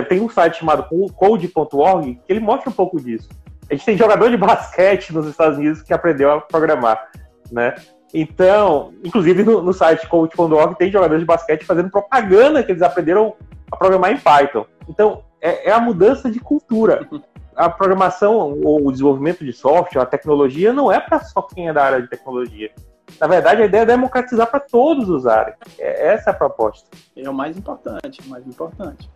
tem 0.08 0.20
um 0.20 0.28
site 0.28 0.58
chamado 0.58 0.86
code.org 1.14 2.20
que 2.26 2.32
ele 2.32 2.40
mostra 2.40 2.70
um 2.70 2.72
pouco 2.72 3.00
disso. 3.00 3.28
A 3.70 3.74
gente 3.74 3.86
tem 3.86 3.96
jogador 3.96 4.28
de 4.28 4.36
basquete 4.36 5.14
nos 5.14 5.26
Estados 5.26 5.58
Unidos 5.58 5.82
que 5.82 5.94
aprendeu 5.94 6.30
a 6.30 6.40
programar, 6.40 7.10
né? 7.50 7.74
Então, 8.12 8.92
inclusive 9.02 9.42
no, 9.42 9.62
no 9.62 9.72
site 9.72 10.06
coach.org 10.06 10.76
tem 10.76 10.90
jogadores 10.90 11.22
de 11.22 11.26
basquete 11.26 11.64
fazendo 11.64 11.90
propaganda 11.90 12.62
que 12.62 12.70
eles 12.70 12.82
aprenderam 12.82 13.34
a 13.70 13.76
programar 13.76 14.12
em 14.12 14.18
Python. 14.18 14.66
Então, 14.88 15.24
é, 15.40 15.70
é 15.70 15.72
a 15.72 15.80
mudança 15.80 16.30
de 16.30 16.38
cultura. 16.38 17.08
A 17.56 17.70
programação 17.70 18.60
ou 18.62 18.86
o 18.86 18.92
desenvolvimento 18.92 19.44
de 19.44 19.52
software, 19.52 20.02
a 20.02 20.06
tecnologia, 20.06 20.72
não 20.72 20.92
é 20.92 21.00
para 21.00 21.20
só 21.20 21.42
quem 21.42 21.68
é 21.68 21.72
da 21.72 21.84
área 21.84 22.02
de 22.02 22.08
tecnologia. 22.08 22.70
Na 23.20 23.26
verdade, 23.26 23.62
a 23.62 23.66
ideia 23.66 23.82
é 23.82 23.86
democratizar 23.86 24.50
para 24.50 24.60
todos 24.60 25.08
os 25.08 25.26
áreas. 25.26 25.56
É, 25.78 26.14
essa 26.14 26.30
é 26.30 26.32
a 26.32 26.36
proposta. 26.36 26.88
É 27.16 27.28
o 27.28 27.34
mais 27.34 27.56
importante, 27.56 28.20
o 28.26 28.28
mais 28.28 28.46
importante. 28.46 29.08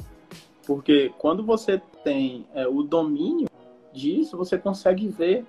Porque 0.67 1.13
quando 1.19 1.45
você 1.45 1.81
tem 2.03 2.47
é, 2.55 2.67
o 2.67 2.83
domínio 2.83 3.49
disso, 3.93 4.37
você 4.37 4.59
consegue 4.59 5.09
ver 5.09 5.45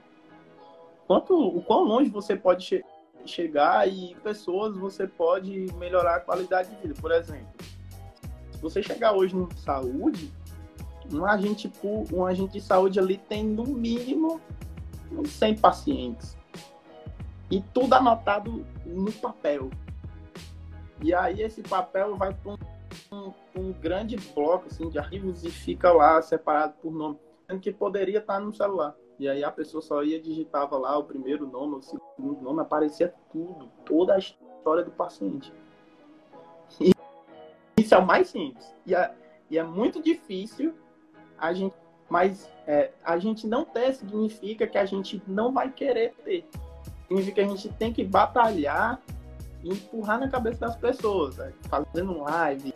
quanto, 1.07 1.35
o 1.35 1.61
quão 1.61 1.83
longe 1.83 2.09
você 2.09 2.35
pode 2.35 2.65
che 2.65 2.83
chegar 3.25 3.87
e 3.89 4.15
pessoas 4.23 4.77
você 4.77 5.05
pode 5.05 5.67
melhorar 5.77 6.15
a 6.15 6.19
qualidade 6.19 6.69
de 6.69 6.81
vida. 6.81 6.93
Por 6.99 7.11
exemplo, 7.11 7.47
se 8.51 8.61
você 8.61 8.81
chegar 8.81 9.11
hoje 9.13 9.35
no 9.35 9.49
saúde, 9.57 10.31
um 11.11 11.25
agente, 11.25 11.71
um 12.13 12.25
agente 12.25 12.53
de 12.53 12.61
saúde 12.61 12.99
ali 12.99 13.17
tem 13.17 13.43
no 13.43 13.65
mínimo 13.65 14.39
uns 15.11 15.31
100 15.31 15.57
pacientes. 15.57 16.37
E 17.49 17.61
tudo 17.61 17.93
anotado 17.93 18.65
no 18.85 19.11
papel. 19.11 19.69
E 21.01 21.13
aí 21.13 21.41
esse 21.41 21.61
papel 21.61 22.15
vai 22.15 22.33
para 22.33 22.57
um, 23.11 23.33
um, 23.55 23.71
grande 23.73 24.17
bloco 24.33 24.67
assim, 24.67 24.89
de 24.89 24.97
arquivos 24.97 25.43
e 25.43 25.51
fica 25.51 25.91
lá 25.91 26.21
separado 26.21 26.73
por 26.81 26.91
nome 26.91 27.17
que 27.61 27.71
poderia 27.71 28.19
estar 28.19 28.39
no 28.39 28.53
celular. 28.53 28.93
E 29.19 29.27
aí 29.27 29.43
a 29.43 29.51
pessoa 29.51 29.81
só 29.81 30.03
ia 30.03 30.21
digitava 30.21 30.77
lá 30.77 30.97
o 30.97 31.03
primeiro 31.03 31.47
nome, 31.47 31.75
o 31.75 31.81
segundo 31.81 32.41
nome, 32.41 32.61
aparecia 32.61 33.13
tudo, 33.31 33.69
toda 33.85 34.13
a 34.13 34.17
história 34.17 34.83
do 34.83 34.91
paciente. 34.91 35.53
E 36.81 36.91
isso 37.79 37.95
é 37.95 37.97
o 37.97 38.05
mais 38.05 38.27
simples. 38.27 38.75
E 38.85 38.93
é, 38.93 39.15
e 39.49 39.57
é 39.57 39.63
muito 39.63 40.01
difícil 40.01 40.75
a 41.37 41.53
gente. 41.53 41.75
Mas 42.09 42.49
é, 42.65 42.91
a 43.03 43.17
gente 43.17 43.45
não 43.45 43.65
ter 43.65 43.93
significa 43.93 44.65
que 44.65 44.77
a 44.77 44.85
gente 44.85 45.21
não 45.27 45.51
vai 45.51 45.71
querer 45.71 46.13
ter. 46.23 46.45
Significa 47.07 47.35
que 47.35 47.41
a 47.41 47.47
gente 47.47 47.69
tem 47.69 47.93
que 47.93 48.03
batalhar 48.03 48.99
e 49.63 49.69
empurrar 49.69 50.19
na 50.19 50.27
cabeça 50.27 50.59
das 50.59 50.75
pessoas, 50.75 51.37
né? 51.37 51.53
fazendo 51.69 52.21
live, 52.21 52.73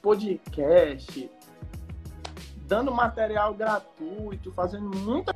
podcast, 0.00 1.30
dando 2.66 2.92
material 2.92 3.54
gratuito, 3.54 4.52
fazendo 4.52 4.96
muita 4.96 5.34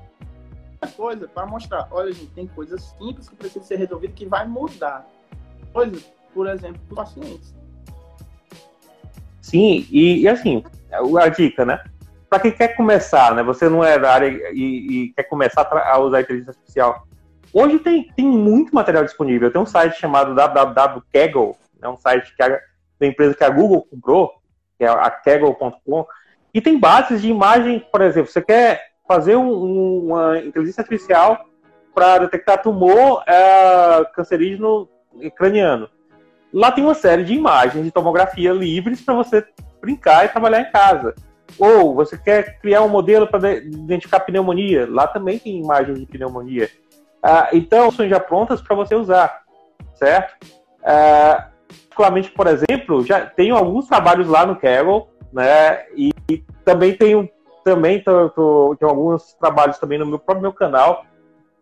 coisa 0.97 1.29
para 1.29 1.47
mostrar, 1.47 1.89
olha, 1.91 2.13
gente, 2.13 2.31
tem 2.33 2.47
coisas 2.47 2.95
simples 2.99 3.29
que 3.29 3.37
precisam 3.37 3.63
ser 3.63 3.77
resolvidas 3.77 4.17
que 4.17 4.27
vai 4.27 4.47
mudar. 4.47 5.07
Coisas, 5.73 6.05
por 6.33 6.47
exemplo, 6.47 6.81
para 6.89 7.05
pacientes. 7.05 7.55
Sim, 9.43 9.87
e, 9.91 10.23
e, 10.23 10.29
assim, 10.29 10.63
a 11.21 11.29
dica, 11.29 11.65
né? 11.65 11.83
Para 12.29 12.41
quem 12.41 12.53
quer 12.53 12.77
começar, 12.77 13.35
né? 13.35 13.43
Você 13.43 13.69
não 13.69 13.83
é 13.83 13.99
da 13.99 14.13
área 14.13 14.53
e, 14.53 15.07
e 15.07 15.13
quer 15.15 15.23
começar 15.25 15.63
a 15.63 15.99
usar 15.99 16.19
a 16.19 16.21
inteligência 16.21 16.51
artificial. 16.51 17.08
Hoje 17.53 17.79
tem, 17.79 18.09
tem 18.15 18.27
muito 18.27 18.75
material 18.75 19.05
disponível. 19.05 19.51
Tem 19.51 19.61
um 19.61 19.67
site 19.67 19.99
chamado 19.99 20.35
www.kaggle, 20.35 21.57
é 21.83 21.89
um 21.89 21.97
site 21.97 22.35
que 22.37 22.43
a, 22.43 22.61
da 23.01 23.07
empresa 23.07 23.35
que 23.35 23.45
a 23.45 23.51
Google 23.51 23.87
comprou, 23.91 24.33
que 24.77 24.85
é 24.85 24.89
a 24.89 25.11
kaggle.com, 25.11 26.07
e 26.53 26.61
tem 26.61 26.79
bases 26.79 27.23
de 27.23 27.29
imagem, 27.29 27.85
por 27.93 28.01
exemplo, 28.01 28.31
você 28.31 28.43
quer 28.43 28.89
fazer 29.07 29.37
um, 29.37 30.07
uma 30.07 30.39
inteligência 30.39 30.83
artificial 30.83 31.47
para 31.95 32.19
detectar 32.19 32.63
tumor 32.63 33.23
é, 33.27 34.05
cancerígeno 34.15 34.89
craniano. 35.37 35.89
Lá 36.53 36.71
tem 36.71 36.85
uma 36.85 36.95
série 36.95 37.25
de 37.25 37.35
imagens 37.35 37.85
de 37.85 37.91
tomografia 37.91 38.53
livres 38.53 39.01
para 39.01 39.15
você 39.15 39.45
brincar 39.81 40.25
e 40.25 40.29
trabalhar 40.29 40.61
em 40.61 40.71
casa. 40.71 41.15
Ou 41.59 41.95
você 41.95 42.17
quer 42.17 42.59
criar 42.61 42.83
um 42.83 42.89
modelo 42.89 43.27
para 43.27 43.57
identificar 43.57 44.21
pneumonia. 44.21 44.87
Lá 44.89 45.07
também 45.07 45.39
tem 45.39 45.59
imagens 45.59 45.99
de 45.99 46.07
pneumonia. 46.07 46.71
Ah, 47.23 47.49
então, 47.53 47.91
são 47.91 48.09
já 48.09 48.21
prontas 48.21 48.61
para 48.61 48.77
você 48.77 48.95
usar. 48.95 49.43
certo? 49.95 50.35
Particularmente, 51.99 52.31
por 52.31 52.47
exemplo, 52.47 53.05
já 53.05 53.27
tenho 53.27 53.57
alguns 53.57 53.89
trabalhos 53.89 54.29
lá 54.29 54.47
no 54.47 54.55
Kaggle, 54.55 55.09
né? 55.33 55.85
E, 55.97 56.13
e 56.31 56.39
também 56.65 56.97
tenho 56.97 57.29
também 57.65 58.03
tô, 58.03 58.31
tô, 58.31 58.77
tenho 58.79 58.91
alguns 58.91 59.35
trabalhos 59.35 59.79
também 59.79 59.99
no 59.99 60.07
meu 60.07 60.19
próprio 60.19 60.43
meu 60.43 60.53
canal 60.53 61.05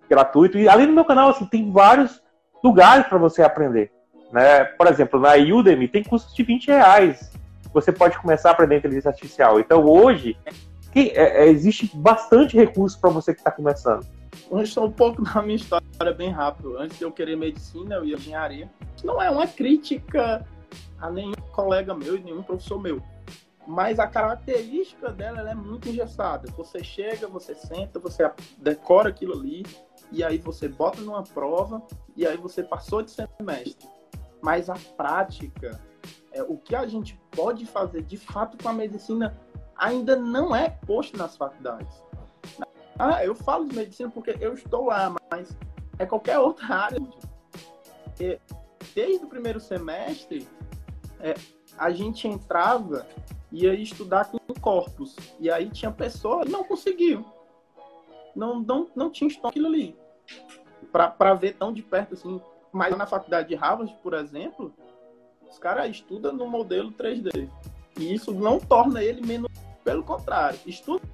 gratuito 0.08 0.56
e 0.56 0.68
além 0.68 0.86
do 0.86 0.92
meu 0.92 1.04
canal 1.04 1.30
assim 1.30 1.46
tem 1.46 1.72
vários 1.72 2.22
lugares 2.62 3.06
para 3.06 3.18
você 3.18 3.42
aprender, 3.42 3.90
né? 4.30 4.64
Por 4.64 4.86
exemplo, 4.86 5.18
na 5.18 5.32
Udemy 5.34 5.88
tem 5.88 6.04
cursos 6.04 6.34
de 6.34 6.42
20 6.42 6.68
reais. 6.68 7.32
Você 7.72 7.90
pode 7.90 8.18
começar 8.18 8.50
a 8.50 8.52
aprender 8.52 8.76
inteligência 8.76 9.08
artificial. 9.10 9.58
Então 9.58 9.84
hoje 9.84 10.36
que, 10.92 11.10
é, 11.10 11.44
é, 11.44 11.48
existe 11.48 11.90
bastante 11.94 12.56
recurso 12.56 13.00
para 13.00 13.10
você 13.10 13.32
que 13.32 13.40
está 13.40 13.50
começando. 13.50 14.06
Vamos 14.50 14.76
um 14.76 14.92
pouco 14.92 15.22
da 15.22 15.42
minha 15.42 15.56
história 15.56 16.12
bem 16.16 16.30
rápido. 16.30 16.78
Antes 16.78 16.98
de 16.98 17.04
eu 17.04 17.10
querer 17.10 17.36
medicina, 17.36 17.96
eu 17.96 18.04
ia 18.04 18.16
engenharia. 18.16 18.70
Não 19.02 19.20
é 19.20 19.28
uma 19.28 19.46
crítica 19.46 20.46
a 20.98 21.10
nenhum 21.10 21.34
colega 21.52 21.94
meu 21.94 22.16
nenhum 22.20 22.42
professor 22.42 22.80
meu. 22.80 23.02
Mas 23.66 23.98
a 23.98 24.06
característica 24.06 25.10
dela 25.10 25.50
é 25.50 25.54
muito 25.54 25.88
engessada. 25.88 26.48
Você 26.52 26.84
chega, 26.84 27.26
você 27.26 27.54
senta, 27.54 27.98
você 27.98 28.30
decora 28.58 29.08
aquilo 29.08 29.32
ali, 29.32 29.66
e 30.12 30.22
aí 30.22 30.38
você 30.38 30.68
bota 30.68 31.00
numa 31.00 31.24
prova, 31.24 31.82
e 32.16 32.24
aí 32.24 32.36
você 32.36 32.62
passou 32.62 33.02
de 33.02 33.10
semestre. 33.10 33.88
Mas 34.40 34.70
a 34.70 34.76
prática, 34.96 35.80
é, 36.30 36.42
o 36.44 36.56
que 36.56 36.76
a 36.76 36.86
gente 36.86 37.20
pode 37.32 37.66
fazer 37.66 38.02
de 38.02 38.16
fato 38.16 38.56
com 38.62 38.68
a 38.68 38.72
medicina 38.72 39.36
ainda 39.76 40.14
não 40.14 40.54
é 40.54 40.70
posto 40.70 41.16
nas 41.16 41.36
faculdades. 41.36 42.05
Ah, 42.98 43.24
eu 43.24 43.34
falo 43.34 43.66
de 43.66 43.76
medicina 43.76 44.10
porque 44.10 44.36
eu 44.40 44.54
estou 44.54 44.86
lá, 44.86 45.14
mas 45.30 45.56
é 45.98 46.06
qualquer 46.06 46.38
outra 46.38 46.66
área. 46.74 46.98
E 48.18 48.38
desde 48.94 49.24
o 49.24 49.28
primeiro 49.28 49.60
semestre, 49.60 50.48
é, 51.20 51.34
a 51.76 51.90
gente 51.90 52.26
entrava 52.26 53.06
e 53.52 53.64
ia 53.64 53.74
estudar 53.74 54.30
com 54.30 54.38
corpos. 54.60 55.14
E 55.38 55.50
aí 55.50 55.68
tinha 55.70 55.90
pessoas 55.90 56.46
que 56.46 56.52
não 56.52 56.64
conseguiam. 56.64 57.24
Não, 58.34 58.60
não, 58.60 58.88
não 58.96 59.10
tinha 59.10 59.28
estômago 59.28 59.50
aquilo 59.50 59.68
ali. 59.68 59.96
Para 60.90 61.34
ver 61.34 61.54
tão 61.54 61.72
de 61.72 61.82
perto 61.82 62.14
assim. 62.14 62.40
Mas 62.72 62.96
na 62.96 63.06
faculdade 63.06 63.48
de 63.48 63.54
Harvard, 63.54 63.94
por 64.02 64.14
exemplo, 64.14 64.74
os 65.48 65.58
caras 65.58 65.90
estudam 65.90 66.32
no 66.32 66.48
modelo 66.48 66.90
3D. 66.92 67.48
E 67.98 68.12
isso 68.12 68.32
não 68.32 68.58
torna 68.58 69.02
ele 69.02 69.24
menos. 69.24 69.50
Pelo 69.84 70.02
contrário, 70.02 70.58
estudo 70.66 71.06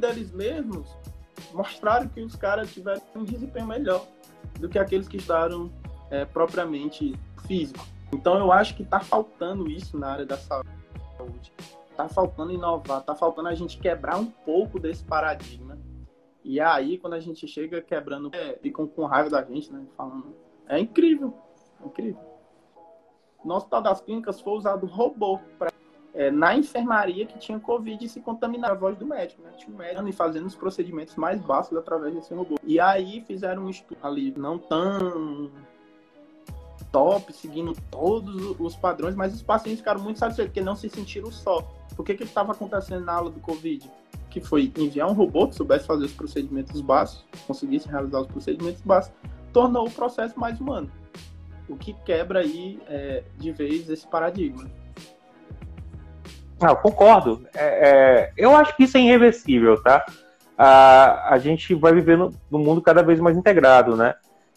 deles 0.00 0.32
mesmos 0.32 0.88
mostraram 1.56 2.06
que 2.08 2.20
os 2.20 2.36
caras 2.36 2.72
tiveram 2.72 3.00
um 3.14 3.24
desempenho 3.24 3.66
melhor 3.66 4.06
do 4.60 4.68
que 4.68 4.78
aqueles 4.78 5.08
que 5.08 5.16
estudaram 5.16 5.72
é, 6.10 6.24
propriamente 6.24 7.18
físico. 7.46 7.84
Então 8.12 8.38
eu 8.38 8.52
acho 8.52 8.76
que 8.76 8.82
está 8.82 9.00
faltando 9.00 9.68
isso 9.68 9.98
na 9.98 10.12
área 10.12 10.26
da 10.26 10.36
saúde. 10.36 10.66
Está 11.90 12.08
faltando 12.08 12.52
inovar, 12.52 13.00
está 13.00 13.14
faltando 13.14 13.48
a 13.48 13.54
gente 13.54 13.78
quebrar 13.78 14.18
um 14.18 14.26
pouco 14.26 14.78
desse 14.78 15.02
paradigma. 15.02 15.78
E 16.44 16.60
aí, 16.60 16.98
quando 16.98 17.14
a 17.14 17.20
gente 17.20 17.48
chega 17.48 17.80
quebrando, 17.80 18.30
é, 18.32 18.56
ficam 18.62 18.86
com 18.86 19.04
raiva 19.06 19.30
da 19.30 19.42
gente, 19.42 19.72
né? 19.72 19.84
Falando. 19.96 20.36
É 20.68 20.78
incrível. 20.78 21.34
É 21.82 21.86
incrível. 21.86 22.20
Nosso 23.44 23.66
tal 23.66 23.82
das 23.82 24.00
clínicas 24.00 24.40
foi 24.40 24.52
usado 24.52 24.86
robô 24.86 25.40
para 25.58 25.72
é, 26.16 26.30
na 26.30 26.56
enfermaria 26.56 27.26
que 27.26 27.38
tinha 27.38 27.60
Covid 27.60 28.02
e 28.02 28.08
se 28.08 28.20
contaminar 28.20 28.70
a 28.70 28.74
voz 28.74 28.96
do 28.96 29.06
médico, 29.06 29.42
né? 29.42 29.50
Tinha 29.58 29.72
um 29.72 29.76
médico 29.78 30.12
fazendo 30.14 30.46
os 30.46 30.54
procedimentos 30.54 31.14
mais 31.14 31.40
básicos 31.42 31.76
através 31.76 32.14
desse 32.14 32.32
robô. 32.32 32.56
E 32.64 32.80
aí 32.80 33.22
fizeram 33.26 33.66
um 33.66 33.70
estudo 33.70 33.98
ali, 34.02 34.32
não 34.34 34.58
tão 34.58 35.50
top, 36.90 37.30
seguindo 37.34 37.76
todos 37.90 38.58
os 38.58 38.74
padrões, 38.74 39.14
mas 39.14 39.34
os 39.34 39.42
pacientes 39.42 39.80
ficaram 39.80 40.00
muito 40.00 40.18
satisfeitos, 40.18 40.52
porque 40.52 40.64
não 40.64 40.74
se 40.74 40.88
sentiram 40.88 41.30
só. 41.30 41.62
O 41.98 42.02
que 42.02 42.12
estava 42.12 42.52
acontecendo 42.52 43.04
na 43.04 43.12
aula 43.12 43.30
do 43.30 43.40
Covid? 43.40 43.90
Que 44.30 44.40
foi 44.40 44.72
enviar 44.78 45.10
um 45.10 45.12
robô 45.12 45.46
que 45.46 45.54
soubesse 45.54 45.86
fazer 45.86 46.06
os 46.06 46.12
procedimentos 46.12 46.80
básicos, 46.80 47.26
conseguisse 47.46 47.88
realizar 47.88 48.20
os 48.20 48.26
procedimentos 48.26 48.80
básicos, 48.80 49.18
tornou 49.52 49.86
o 49.86 49.90
processo 49.90 50.40
mais 50.40 50.58
humano. 50.58 50.90
O 51.68 51.76
que 51.76 51.92
quebra 51.92 52.40
aí 52.40 52.80
é, 52.86 53.22
de 53.36 53.52
vez 53.52 53.90
esse 53.90 54.06
paradigma. 54.06 54.70
Ah, 56.60 56.70
eu 56.70 56.76
concordo. 56.76 57.46
É, 57.54 57.64
é, 57.64 58.32
eu 58.36 58.54
acho 58.56 58.76
que 58.76 58.84
isso 58.84 58.96
é 58.96 59.00
irreversível, 59.00 59.82
tá? 59.82 60.04
A, 60.56 61.34
a 61.34 61.38
gente 61.38 61.74
vai 61.74 61.92
viver 61.92 62.16
no, 62.16 62.32
num 62.50 62.58
mundo 62.58 62.80
cada 62.80 63.02
vez 63.02 63.20
mais 63.20 63.36
integrado, 63.36 63.96
né? 63.96 64.14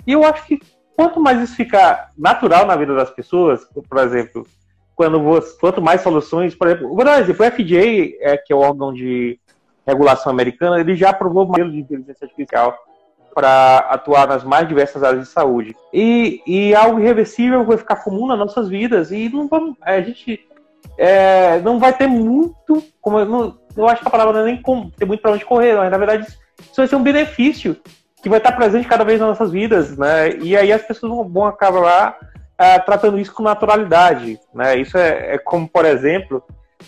E 0.07 0.13
eu 0.13 0.23
acho 0.23 0.45
que 0.45 0.59
quanto 0.95 1.19
mais 1.19 1.41
isso 1.41 1.55
ficar 1.55 2.11
natural 2.17 2.65
na 2.65 2.75
vida 2.75 2.95
das 2.95 3.09
pessoas, 3.09 3.65
por 3.87 3.97
exemplo, 3.99 4.47
quando 4.95 5.21
você, 5.21 5.57
quanto 5.59 5.81
mais 5.81 6.01
soluções, 6.01 6.55
por 6.55 6.67
exemplo, 6.67 6.93
vou 6.93 7.05
dar 7.05 7.17
um 7.17 7.21
exemplo, 7.21 7.45
o 7.45 7.51
FDA, 7.51 8.15
é, 8.19 8.37
que 8.37 8.51
é 8.51 8.55
o 8.55 8.59
órgão 8.59 8.93
de 8.93 9.39
regulação 9.87 10.31
americana, 10.31 10.79
ele 10.79 10.95
já 10.95 11.09
aprovou 11.09 11.45
modelo 11.45 11.71
de 11.71 11.79
inteligência 11.79 12.25
artificial 12.25 12.77
para 13.33 13.77
atuar 13.89 14.27
nas 14.27 14.43
mais 14.43 14.67
diversas 14.67 15.01
áreas 15.01 15.23
de 15.23 15.29
saúde. 15.29 15.75
E, 15.93 16.41
e 16.45 16.75
algo 16.75 16.99
irreversível 16.99 17.63
vai 17.63 17.77
ficar 17.77 17.97
comum 17.97 18.27
nas 18.27 18.37
nossas 18.37 18.67
vidas 18.67 19.11
e 19.11 19.29
não 19.29 19.47
vamos, 19.47 19.75
a 19.81 20.01
gente 20.01 20.45
é, 20.99 21.61
não 21.61 21.79
vai 21.79 21.93
ter 21.93 22.07
muito. 22.07 22.83
Como, 22.99 23.19
eu, 23.19 23.25
não, 23.25 23.57
eu 23.75 23.87
acho 23.87 24.01
que 24.01 24.07
a 24.07 24.11
palavra 24.11 24.33
não 24.33 24.41
é 24.41 24.51
nem 24.51 24.61
com, 24.61 24.89
ter 24.89 25.05
muito 25.05 25.21
para 25.21 25.31
onde 25.31 25.45
correr, 25.45 25.75
mas 25.75 25.89
na 25.89 25.97
verdade 25.97 26.27
isso 26.27 26.75
vai 26.75 26.87
ser 26.87 26.97
um 26.97 27.03
benefício 27.03 27.77
que 28.21 28.27
vai 28.27 28.37
estar 28.37 28.51
presente 28.51 28.87
cada 28.87 29.05
vez 29.05 29.17
nas 29.17 29.29
nossas 29.29 29.49
vidas, 29.49 29.97
né? 29.97 30.35
E 30.41 30.57
aí 30.57 30.73
as 30.73 30.81
pessoas 30.81 31.31
vão 31.31 31.45
acabar 31.45 32.17
uh, 32.19 32.85
tratando 32.85 33.17
isso 33.17 33.33
com 33.33 33.41
naturalidade, 33.41 34.37
né? 34.53 34.75
Isso 34.75 34.97
é, 34.97 35.35
é 35.35 35.37
como, 35.37 35.69
por 35.69 35.85
exemplo, 35.85 36.43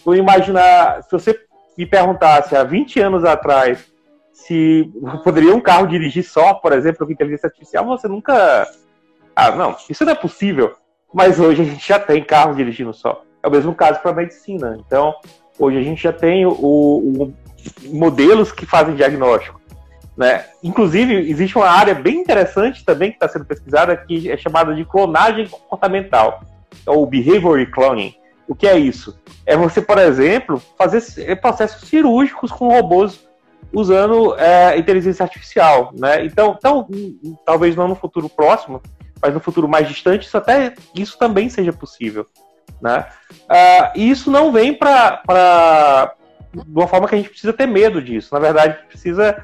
eu 0.06 0.13
imaginar, 0.13 1.02
se 1.04 1.12
você 1.12 1.39
me 1.78 1.86
perguntasse 1.86 2.54
há 2.54 2.65
20 2.65 3.00
anos 3.00 3.24
atrás 3.24 3.89
se 4.34 4.91
poderia 5.24 5.56
um 5.56 5.62
carro 5.62 5.88
dirigir 5.88 6.24
só, 6.24 6.54
por 6.56 6.74
exemplo, 6.74 7.06
com 7.06 7.13
inteligência 7.13 7.47
artificial, 7.47 7.86
você 7.86 8.10
nunca. 8.10 8.67
Ah, 9.34 9.52
não, 9.52 9.78
isso 9.89 10.04
não 10.04 10.12
é 10.12 10.15
possível. 10.15 10.74
Mas 11.13 11.39
hoje 11.39 11.62
a 11.62 11.65
gente 11.65 11.88
já 11.88 12.00
tem 12.00 12.24
carro 12.24 12.56
dirigindo 12.56 12.93
só. 12.93 13.24
É 13.44 13.48
o 13.48 13.52
mesmo 13.52 13.74
caso 13.74 14.00
para 14.00 14.12
a 14.12 14.16
medicina. 14.16 14.78
Então, 14.86 15.14
hoje 15.58 15.78
a 15.78 15.82
gente 15.82 16.04
já 16.04 16.14
tem 16.14 16.46
o, 16.46 16.52
o, 16.52 17.34
modelos 17.86 18.52
que 18.52 18.66
fazem 18.66 18.96
diagnóstico. 18.96 19.60
Né? 20.16 20.46
Inclusive, 20.64 21.14
existe 21.30 21.58
uma 21.58 21.70
área 21.70 21.96
bem 21.96 22.20
interessante 22.20 22.84
também 22.84 23.10
que 23.10 23.16
está 23.16 23.28
sendo 23.28 23.46
pesquisada 23.46 23.96
que 23.96 24.30
é 24.30 24.38
chamada 24.38 24.76
de 24.76 24.86
clonagem 24.86 25.48
comportamental, 25.48 26.44
ou 26.86 27.06
behavior 27.06 27.66
cloning. 27.72 28.14
O 28.48 28.54
que 28.54 28.68
é 28.68 28.78
isso? 28.78 29.20
É 29.46 29.56
você, 29.56 29.82
por 29.82 29.98
exemplo, 29.98 30.62
fazer 30.78 31.02
processos 31.40 31.88
cirúrgicos 31.88 32.52
com 32.52 32.68
robôs 32.68 33.26
usando 33.74 34.36
é, 34.36 34.78
inteligência 34.78 35.24
artificial. 35.24 35.94
Né? 35.98 36.26
Então, 36.26 36.58
talvez 37.46 37.76
não 37.76 37.88
no 37.88 37.96
futuro 37.96 38.28
próximo, 38.28 38.82
mas 39.22 39.34
no 39.34 39.40
futuro 39.40 39.68
mais 39.68 39.88
distante, 39.88 40.28
isso 40.28 40.38
até 40.38 40.74
isso 40.94 41.18
também 41.18 41.48
seja 41.48 41.72
possível. 41.72 42.28
Né? 42.82 43.06
Uh, 43.32 43.91
e 43.96 44.10
isso 44.10 44.32
não 44.32 44.52
vem 44.52 44.74
para 44.74 46.13
de 46.54 46.78
uma 46.78 46.88
forma 46.88 47.08
que 47.08 47.15
a 47.15 47.17
gente 47.17 47.30
precisa 47.30 47.54
ter 47.54 47.65
medo 47.65 48.02
disso. 48.02 48.34
Na 48.34 48.39
verdade, 48.39 48.78
precisa 48.88 49.38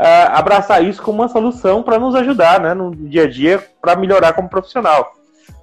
uh, 0.00 0.30
abraçar 0.32 0.84
isso 0.84 1.02
como 1.02 1.22
uma 1.22 1.28
solução 1.28 1.82
para 1.82 1.98
nos 1.98 2.14
ajudar 2.14 2.60
né, 2.60 2.74
no 2.74 2.94
dia 2.94 3.24
a 3.24 3.30
dia 3.30 3.64
para 3.80 3.96
melhorar 3.96 4.32
como 4.34 4.48
profissional. 4.48 5.12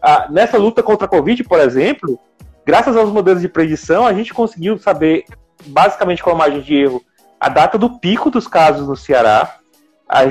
Uh, 0.03 0.31
nessa 0.31 0.57
luta 0.57 0.83
contra 0.83 1.05
a 1.05 1.09
Covid, 1.09 1.43
por 1.43 1.59
exemplo, 1.59 2.19
graças 2.65 2.95
aos 2.97 3.09
modelos 3.09 3.41
de 3.41 3.47
predição, 3.47 4.05
a 4.05 4.13
gente 4.13 4.33
conseguiu 4.33 4.77
saber, 4.77 5.25
basicamente 5.67 6.23
com 6.23 6.31
a 6.31 6.35
margem 6.35 6.61
de 6.61 6.75
erro, 6.75 7.01
a 7.39 7.49
data 7.49 7.77
do 7.77 7.99
pico 7.99 8.29
dos 8.29 8.47
casos 8.47 8.87
no 8.87 8.95
Ceará, 8.95 9.57
a, 10.07 10.23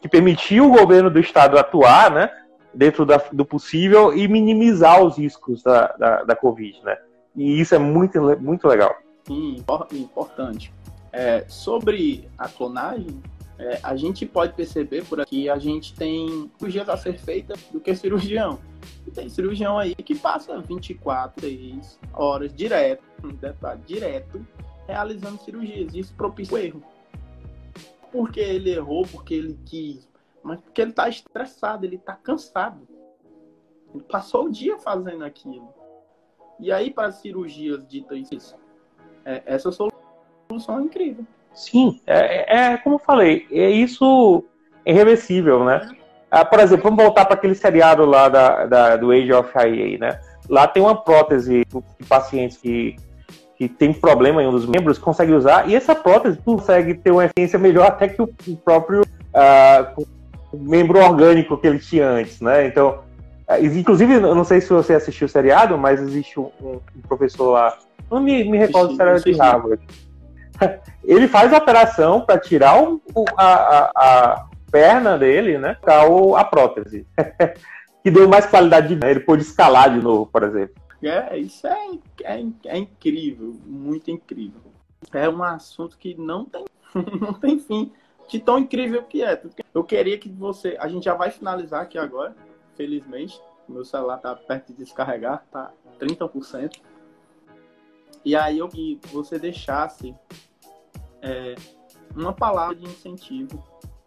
que 0.00 0.08
permitiu 0.08 0.66
o 0.66 0.78
governo 0.78 1.10
do 1.10 1.20
estado 1.20 1.58
atuar, 1.58 2.10
né? 2.10 2.30
Dentro 2.72 3.04
da, 3.04 3.16
do 3.32 3.44
possível 3.44 4.16
e 4.16 4.28
minimizar 4.28 5.02
os 5.02 5.18
riscos 5.18 5.62
da, 5.62 5.88
da, 5.98 6.24
da 6.24 6.36
Covid, 6.36 6.80
né? 6.82 6.96
E 7.36 7.60
isso 7.60 7.74
é 7.74 7.78
muito, 7.78 8.20
muito 8.40 8.66
legal. 8.66 8.94
Sim, 9.26 9.64
importante. 9.92 10.72
É, 11.12 11.44
sobre 11.48 12.28
a 12.38 12.48
clonagem, 12.48 13.20
é, 13.58 13.78
a 13.82 13.94
gente 13.94 14.24
pode 14.24 14.54
perceber 14.54 15.04
por 15.04 15.20
aqui, 15.20 15.50
a 15.50 15.58
gente 15.58 15.94
tem 15.94 16.50
cirurgias 16.58 16.88
a 16.88 16.96
ser 16.96 17.18
feita 17.18 17.54
do 17.72 17.80
que 17.80 17.94
cirurgião. 17.94 18.58
E 19.06 19.10
tem 19.10 19.28
cirurgião 19.28 19.78
aí 19.78 19.94
que 19.94 20.14
passa 20.14 20.58
24 20.60 21.46
horas 22.14 22.54
direto, 22.54 23.02
direto, 23.86 24.46
realizando 24.86 25.38
cirurgias. 25.42 25.94
Isso 25.94 26.14
propicia 26.14 26.56
o 26.56 26.58
erro. 26.58 26.82
Porque 28.10 28.40
ele 28.40 28.70
errou, 28.70 29.06
porque 29.06 29.34
ele 29.34 29.58
quis, 29.66 30.08
mas 30.42 30.60
porque 30.60 30.80
ele 30.80 30.90
está 30.90 31.08
estressado, 31.08 31.84
ele 31.84 31.96
está 31.96 32.14
cansado. 32.14 32.86
Ele 33.94 34.04
passou 34.04 34.46
o 34.46 34.50
dia 34.50 34.78
fazendo 34.78 35.24
aquilo. 35.24 35.68
E 36.58 36.70
aí, 36.70 36.90
para 36.90 37.08
as 37.08 37.16
cirurgias 37.16 37.86
ditas 37.86 38.30
isso, 38.30 38.56
é, 39.24 39.42
essa 39.46 39.70
solução 39.72 40.78
é 40.78 40.82
incrível. 40.82 41.24
Sim, 41.52 42.00
é, 42.06 42.56
é, 42.56 42.72
é 42.72 42.76
como 42.78 42.96
eu 42.96 43.00
falei, 43.00 43.46
é 43.50 43.70
isso 43.70 44.44
é 44.84 44.92
irreversível, 44.92 45.64
né? 45.64 45.88
Ah, 46.30 46.44
por 46.44 46.60
exemplo, 46.60 46.84
vamos 46.84 47.02
voltar 47.02 47.24
para 47.24 47.34
aquele 47.34 47.54
seriado 47.54 48.04
lá 48.04 48.28
da, 48.28 48.66
da, 48.66 48.96
do 48.96 49.10
Age 49.10 49.32
of 49.32 49.50
IA, 49.56 49.98
né? 49.98 50.20
Lá 50.48 50.68
tem 50.68 50.82
uma 50.82 50.94
prótese 50.94 51.64
de 51.64 52.06
pacientes 52.06 52.56
que, 52.56 52.96
que 53.56 53.68
tem 53.68 53.92
problema 53.92 54.42
em 54.42 54.46
um 54.46 54.52
dos 54.52 54.66
membros, 54.66 54.98
consegue 54.98 55.32
usar, 55.32 55.68
e 55.68 55.74
essa 55.74 55.94
prótese 55.94 56.38
consegue 56.38 56.94
ter 56.94 57.10
uma 57.10 57.24
eficiência 57.24 57.58
melhor 57.58 57.88
até 57.88 58.08
que 58.08 58.22
o, 58.22 58.28
o 58.46 58.56
próprio 58.56 59.02
uh, 59.02 60.06
membro 60.52 60.98
orgânico 60.98 61.56
que 61.56 61.66
ele 61.66 61.78
tinha 61.78 62.08
antes, 62.08 62.40
né? 62.40 62.66
Então, 62.66 63.02
uh, 63.48 63.64
inclusive, 63.64 64.14
eu 64.14 64.34
não 64.34 64.44
sei 64.44 64.60
se 64.60 64.68
você 64.68 64.94
assistiu 64.94 65.26
o 65.26 65.30
seriado, 65.30 65.76
mas 65.78 66.00
existe 66.00 66.38
um, 66.38 66.50
um 66.60 66.80
professor 67.08 67.50
lá, 67.50 67.78
não 68.10 68.20
me, 68.20 68.44
me 68.44 68.58
recordo 68.58 68.94
se 68.94 69.00
era 69.00 69.20
de 69.20 69.32
Harvard. 69.32 69.82
Ele 71.04 71.28
faz 71.28 71.52
a 71.52 71.58
operação 71.58 72.20
para 72.20 72.38
tirar 72.38 72.82
o, 72.82 73.00
a, 73.36 73.44
a, 73.44 73.90
a, 73.94 74.46
perna 74.70 75.16
dele, 75.16 75.58
né? 75.58 75.76
Para 75.80 76.02
a 76.02 76.44
prótese. 76.44 77.06
que 78.02 78.10
deu 78.10 78.28
mais 78.28 78.46
qualidade 78.46 78.88
de 78.88 78.94
vida. 78.94 79.10
Ele 79.10 79.20
pôde 79.20 79.42
escalar 79.42 79.92
de 79.92 80.02
novo, 80.02 80.26
por 80.26 80.42
exemplo. 80.42 80.74
É, 81.02 81.38
isso 81.38 81.66
é, 81.66 81.76
é, 82.24 82.44
é 82.66 82.78
incrível, 82.78 83.56
muito 83.64 84.10
incrível. 84.10 84.60
É 85.12 85.28
um 85.28 85.42
assunto 85.42 85.96
que 85.96 86.14
não 86.14 86.44
tem, 86.44 86.64
não 87.20 87.32
tem 87.32 87.58
fim 87.58 87.90
de 88.30 88.38
tão 88.38 88.58
incrível 88.58 89.02
que 89.02 89.22
é. 89.22 89.42
Eu 89.74 89.82
queria 89.82 90.16
que 90.16 90.28
você. 90.28 90.76
A 90.78 90.88
gente 90.88 91.04
já 91.04 91.14
vai 91.14 91.30
finalizar 91.30 91.82
aqui 91.82 91.98
agora, 91.98 92.34
felizmente. 92.76 93.40
Meu 93.68 93.84
celular 93.84 94.18
tá 94.18 94.34
perto 94.34 94.68
de 94.68 94.78
descarregar, 94.78 95.44
tá 95.50 95.72
30%. 95.98 96.80
E 98.24 98.36
aí 98.36 98.58
eu 98.58 98.68
que 98.68 99.00
você 99.12 99.38
deixasse 99.38 100.14
é, 101.20 101.54
uma 102.14 102.32
palavra 102.32 102.76
de 102.76 102.84
incentivo 102.84 103.62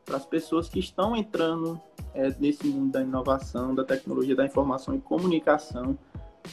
para 0.05 0.17
as 0.17 0.25
pessoas 0.25 0.69
que 0.69 0.79
estão 0.79 1.15
entrando 1.15 1.81
é, 2.13 2.29
nesse 2.39 2.67
mundo 2.67 2.91
da 2.91 3.01
inovação, 3.01 3.73
da 3.73 3.83
tecnologia 3.83 4.35
da 4.35 4.45
informação 4.45 4.95
e 4.95 5.01
comunicação, 5.01 5.97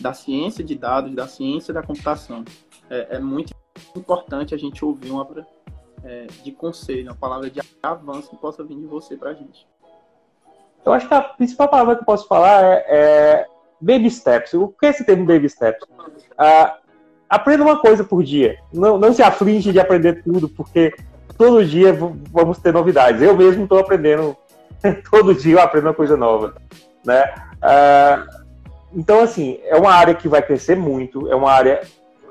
da 0.00 0.12
ciência 0.14 0.64
de 0.64 0.74
dados, 0.74 1.14
da 1.14 1.26
ciência 1.26 1.74
da 1.74 1.82
computação. 1.82 2.44
É, 2.88 3.16
é 3.16 3.18
muito 3.20 3.52
importante 3.94 4.54
a 4.54 4.58
gente 4.58 4.84
ouvir 4.84 5.10
uma 5.10 5.24
é, 6.04 6.26
de 6.42 6.52
conselho, 6.52 7.08
uma 7.08 7.14
palavra 7.14 7.50
de 7.50 7.60
avanço 7.82 8.30
que 8.30 8.36
possa 8.36 8.64
vir 8.64 8.76
de 8.76 8.86
você 8.86 9.16
para 9.16 9.30
a 9.30 9.34
gente. 9.34 9.66
Eu 10.84 10.92
acho 10.92 11.06
que 11.06 11.14
a 11.14 11.20
principal 11.20 11.68
palavra 11.68 11.94
que 11.96 12.02
eu 12.02 12.06
posso 12.06 12.26
falar 12.26 12.64
é, 12.64 12.84
é 12.88 13.46
baby 13.80 14.10
steps. 14.10 14.54
O 14.54 14.68
que 14.68 14.86
é 14.86 14.90
esse 14.90 15.04
termo 15.04 15.26
baby 15.26 15.48
steps? 15.48 15.86
Ah, 16.36 16.78
aprenda 17.28 17.62
uma 17.62 17.80
coisa 17.80 18.02
por 18.02 18.22
dia. 18.22 18.58
Não, 18.72 18.98
não 18.98 19.12
se 19.12 19.22
aflige 19.22 19.72
de 19.72 19.80
aprender 19.80 20.22
tudo, 20.22 20.48
porque 20.48 20.94
todo 21.36 21.64
dia 21.64 21.92
vamos 21.92 22.58
ter 22.58 22.72
novidades. 22.72 23.20
Eu 23.20 23.36
mesmo 23.36 23.64
estou 23.64 23.78
aprendendo, 23.78 24.36
todo 25.10 25.34
dia 25.34 25.54
eu 25.54 25.60
aprendo 25.60 25.86
uma 25.86 25.94
coisa 25.94 26.16
nova, 26.16 26.54
né? 27.04 27.24
Ah, 27.60 28.26
então, 28.92 29.20
assim, 29.20 29.60
é 29.64 29.76
uma 29.76 29.92
área 29.92 30.14
que 30.14 30.28
vai 30.28 30.42
crescer 30.42 30.76
muito, 30.76 31.30
é 31.30 31.34
uma 31.34 31.52
área 31.52 31.82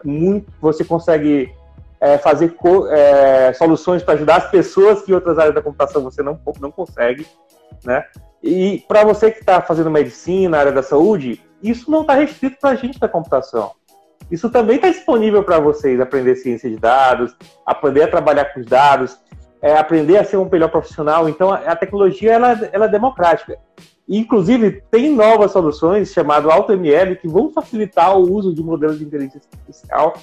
muito. 0.03 0.51
Você 0.59 0.83
consegue 0.83 1.53
é, 2.01 2.17
fazer 2.17 2.55
é, 2.91 3.53
soluções 3.53 4.03
para 4.03 4.13
ajudar 4.13 4.37
as 4.37 4.49
pessoas 4.49 5.01
que 5.01 5.11
em 5.11 5.15
outras 5.15 5.37
áreas 5.37 5.53
da 5.53 5.61
computação 5.61 6.01
você 6.01 6.23
não, 6.23 6.39
não 6.59 6.71
consegue, 6.71 7.27
né? 7.83 8.05
E 8.41 8.83
para 8.87 9.03
você 9.03 9.31
que 9.31 9.39
está 9.39 9.61
fazendo 9.61 9.91
medicina, 9.91 10.57
área 10.57 10.71
da 10.71 10.81
saúde, 10.81 11.43
isso 11.61 11.91
não 11.91 12.01
está 12.01 12.13
restrito 12.13 12.57
para 12.59 12.69
a 12.69 12.75
gente 12.75 12.97
da 12.97 13.07
computação. 13.09 13.71
Isso 14.31 14.49
também 14.49 14.77
está 14.77 14.89
disponível 14.89 15.43
para 15.43 15.59
vocês 15.59 15.99
aprender 15.99 16.35
ciência 16.35 16.69
de 16.69 16.77
dados, 16.77 17.35
aprender 17.65 18.03
a 18.03 18.07
trabalhar 18.07 18.45
com 18.45 18.59
os 18.59 18.65
dados, 18.65 19.19
é, 19.61 19.75
aprender 19.75 20.17
a 20.17 20.23
ser 20.23 20.37
um 20.37 20.47
melhor 20.47 20.69
profissional. 20.69 21.27
Então, 21.27 21.51
a, 21.51 21.75
tecnologia 21.75 22.33
ela, 22.33 22.69
ela 22.71 22.85
é 22.85 22.89
democrática. 22.89 23.57
inclusive, 24.07 24.83
tem 24.89 25.13
novas 25.13 25.51
soluções 25.51 26.13
chamadas 26.13 26.51
AutoML 26.51 27.17
que 27.17 27.27
vão 27.27 27.51
facilitar 27.51 28.17
o 28.17 28.31
uso 28.31 28.53
de 28.53 28.63
modelos 28.63 28.99
de 28.99 29.03
inteligência 29.03 29.41
artificial 29.51 30.13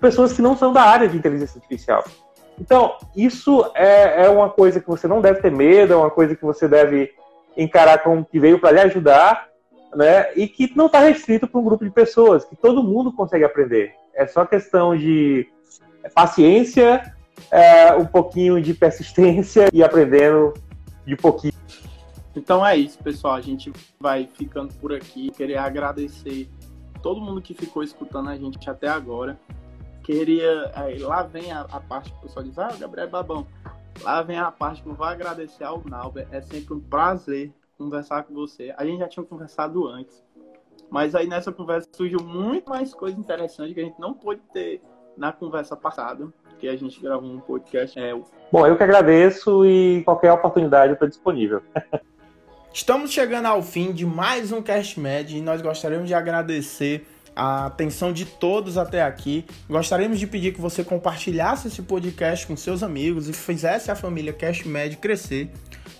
pessoas 0.00 0.32
que 0.32 0.42
não 0.42 0.56
são 0.56 0.72
da 0.72 0.82
área 0.82 1.08
de 1.08 1.16
inteligência 1.16 1.58
artificial. 1.58 2.04
Então, 2.58 2.96
isso 3.16 3.70
é, 3.74 4.24
é 4.24 4.28
uma 4.28 4.50
coisa 4.50 4.80
que 4.80 4.86
você 4.86 5.08
não 5.08 5.20
deve 5.20 5.40
ter 5.40 5.50
medo, 5.50 5.92
é 5.92 5.96
uma 5.96 6.10
coisa 6.10 6.36
que 6.36 6.44
você 6.44 6.68
deve 6.68 7.12
encarar 7.56 8.02
como 8.02 8.24
que 8.24 8.38
veio 8.38 8.58
para 8.58 8.72
lhe 8.72 8.80
ajudar 8.80 9.52
né? 9.94 10.32
E 10.34 10.48
que 10.48 10.72
não 10.74 10.86
está 10.86 11.00
restrito 11.00 11.46
para 11.46 11.60
um 11.60 11.64
grupo 11.64 11.84
de 11.84 11.90
pessoas, 11.90 12.44
que 12.44 12.56
todo 12.56 12.82
mundo 12.82 13.12
consegue 13.12 13.44
aprender. 13.44 13.94
É 14.14 14.26
só 14.26 14.44
questão 14.44 14.96
de 14.96 15.48
paciência, 16.14 17.14
é, 17.50 17.94
um 17.94 18.06
pouquinho 18.06 18.60
de 18.60 18.74
persistência 18.74 19.68
e 19.72 19.82
aprendendo 19.82 20.54
de 21.06 21.16
pouquinho. 21.16 21.52
Então 22.34 22.66
é 22.66 22.76
isso, 22.76 22.98
pessoal. 22.98 23.34
A 23.34 23.40
gente 23.40 23.72
vai 24.00 24.28
ficando 24.32 24.72
por 24.74 24.92
aqui. 24.92 25.30
Queria 25.30 25.62
agradecer 25.62 26.48
todo 27.02 27.20
mundo 27.20 27.42
que 27.42 27.52
ficou 27.52 27.82
escutando 27.82 28.30
a 28.30 28.36
gente 28.36 28.70
até 28.70 28.88
agora. 28.88 29.38
Queria. 30.02 30.70
Aí, 30.74 30.98
lá 30.98 31.22
vem 31.22 31.52
a, 31.52 31.60
a, 31.62 31.80
parte 31.80 32.10
que 32.10 32.18
o 32.18 32.22
pessoal 32.22 32.44
diz: 32.44 32.58
Ah, 32.58 32.72
Gabriel 32.78 33.06
é 33.06 33.10
Babão. 33.10 33.46
Lá 34.02 34.22
vem 34.22 34.38
a 34.38 34.50
parte 34.50 34.82
que 34.82 34.88
eu 34.88 34.94
vou 34.94 35.06
agradecer 35.06 35.64
ao 35.64 35.82
Nauber. 35.84 36.26
É 36.30 36.40
sempre 36.40 36.74
um 36.74 36.80
prazer 36.80 37.52
conversar 37.78 38.24
com 38.24 38.34
você. 38.34 38.74
A 38.76 38.84
gente 38.84 38.98
já 38.98 39.08
tinha 39.08 39.24
conversado 39.24 39.86
antes. 39.86 40.24
Mas 40.90 41.14
aí 41.14 41.26
nessa 41.26 41.52
conversa 41.52 41.88
surgiu 41.92 42.20
muito 42.22 42.68
mais 42.68 42.92
coisa 42.92 43.18
interessante 43.18 43.74
que 43.74 43.80
a 43.80 43.84
gente 43.84 44.00
não 44.00 44.12
pôde 44.12 44.42
ter 44.52 44.82
na 45.16 45.32
conversa 45.32 45.76
passada, 45.76 46.28
que 46.58 46.68
a 46.68 46.76
gente 46.76 47.00
gravou 47.00 47.30
um 47.30 47.40
podcast. 47.40 47.98
É... 47.98 48.14
Bom, 48.50 48.66
eu 48.66 48.76
que 48.76 48.82
agradeço 48.82 49.64
e 49.64 50.02
qualquer 50.04 50.32
oportunidade 50.32 50.90
eu 50.90 50.94
estou 50.94 51.08
disponível. 51.08 51.62
Estamos 52.72 53.10
chegando 53.10 53.46
ao 53.46 53.62
fim 53.62 53.92
de 53.92 54.06
mais 54.06 54.50
um 54.50 54.62
CastMed 54.62 55.36
e 55.36 55.42
nós 55.42 55.60
gostaríamos 55.60 56.08
de 56.08 56.14
agradecer 56.14 57.06
a 57.34 57.66
atenção 57.66 58.12
de 58.12 58.24
todos 58.24 58.76
até 58.76 59.02
aqui. 59.02 59.44
Gostaríamos 59.68 60.18
de 60.18 60.26
pedir 60.26 60.52
que 60.52 60.60
você 60.60 60.84
compartilhasse 60.84 61.68
esse 61.68 61.82
podcast 61.82 62.46
com 62.46 62.56
seus 62.56 62.82
amigos 62.82 63.28
e 63.28 63.32
fizesse 63.32 63.90
a 63.90 63.94
família 63.94 64.32
CastMed 64.32 64.96
crescer. 64.96 65.50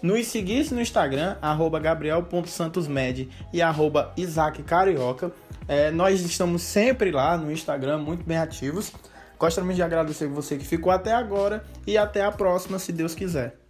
Nos 0.02 0.26
seguisse 0.26 0.74
no 0.74 0.80
Instagram, 0.80 1.36
arroba 1.40 1.78
gabriel.santosmed 1.78 3.28
e 3.52 3.62
arroba 3.62 4.12
isaaccarioca. 4.16 5.32
É, 5.68 5.90
nós 5.90 6.20
estamos 6.20 6.62
sempre 6.62 7.12
lá 7.12 7.36
no 7.36 7.52
Instagram, 7.52 7.98
muito 7.98 8.24
bem 8.24 8.36
ativos. 8.36 8.92
Gostaríamos 9.38 9.76
de 9.76 9.82
agradecer 9.82 10.26
você 10.26 10.56
que 10.56 10.64
ficou 10.64 10.92
até 10.92 11.12
agora 11.12 11.64
e 11.86 11.96
até 11.96 12.24
a 12.24 12.32
próxima, 12.32 12.78
se 12.78 12.92
Deus 12.92 13.14
quiser. 13.14 13.61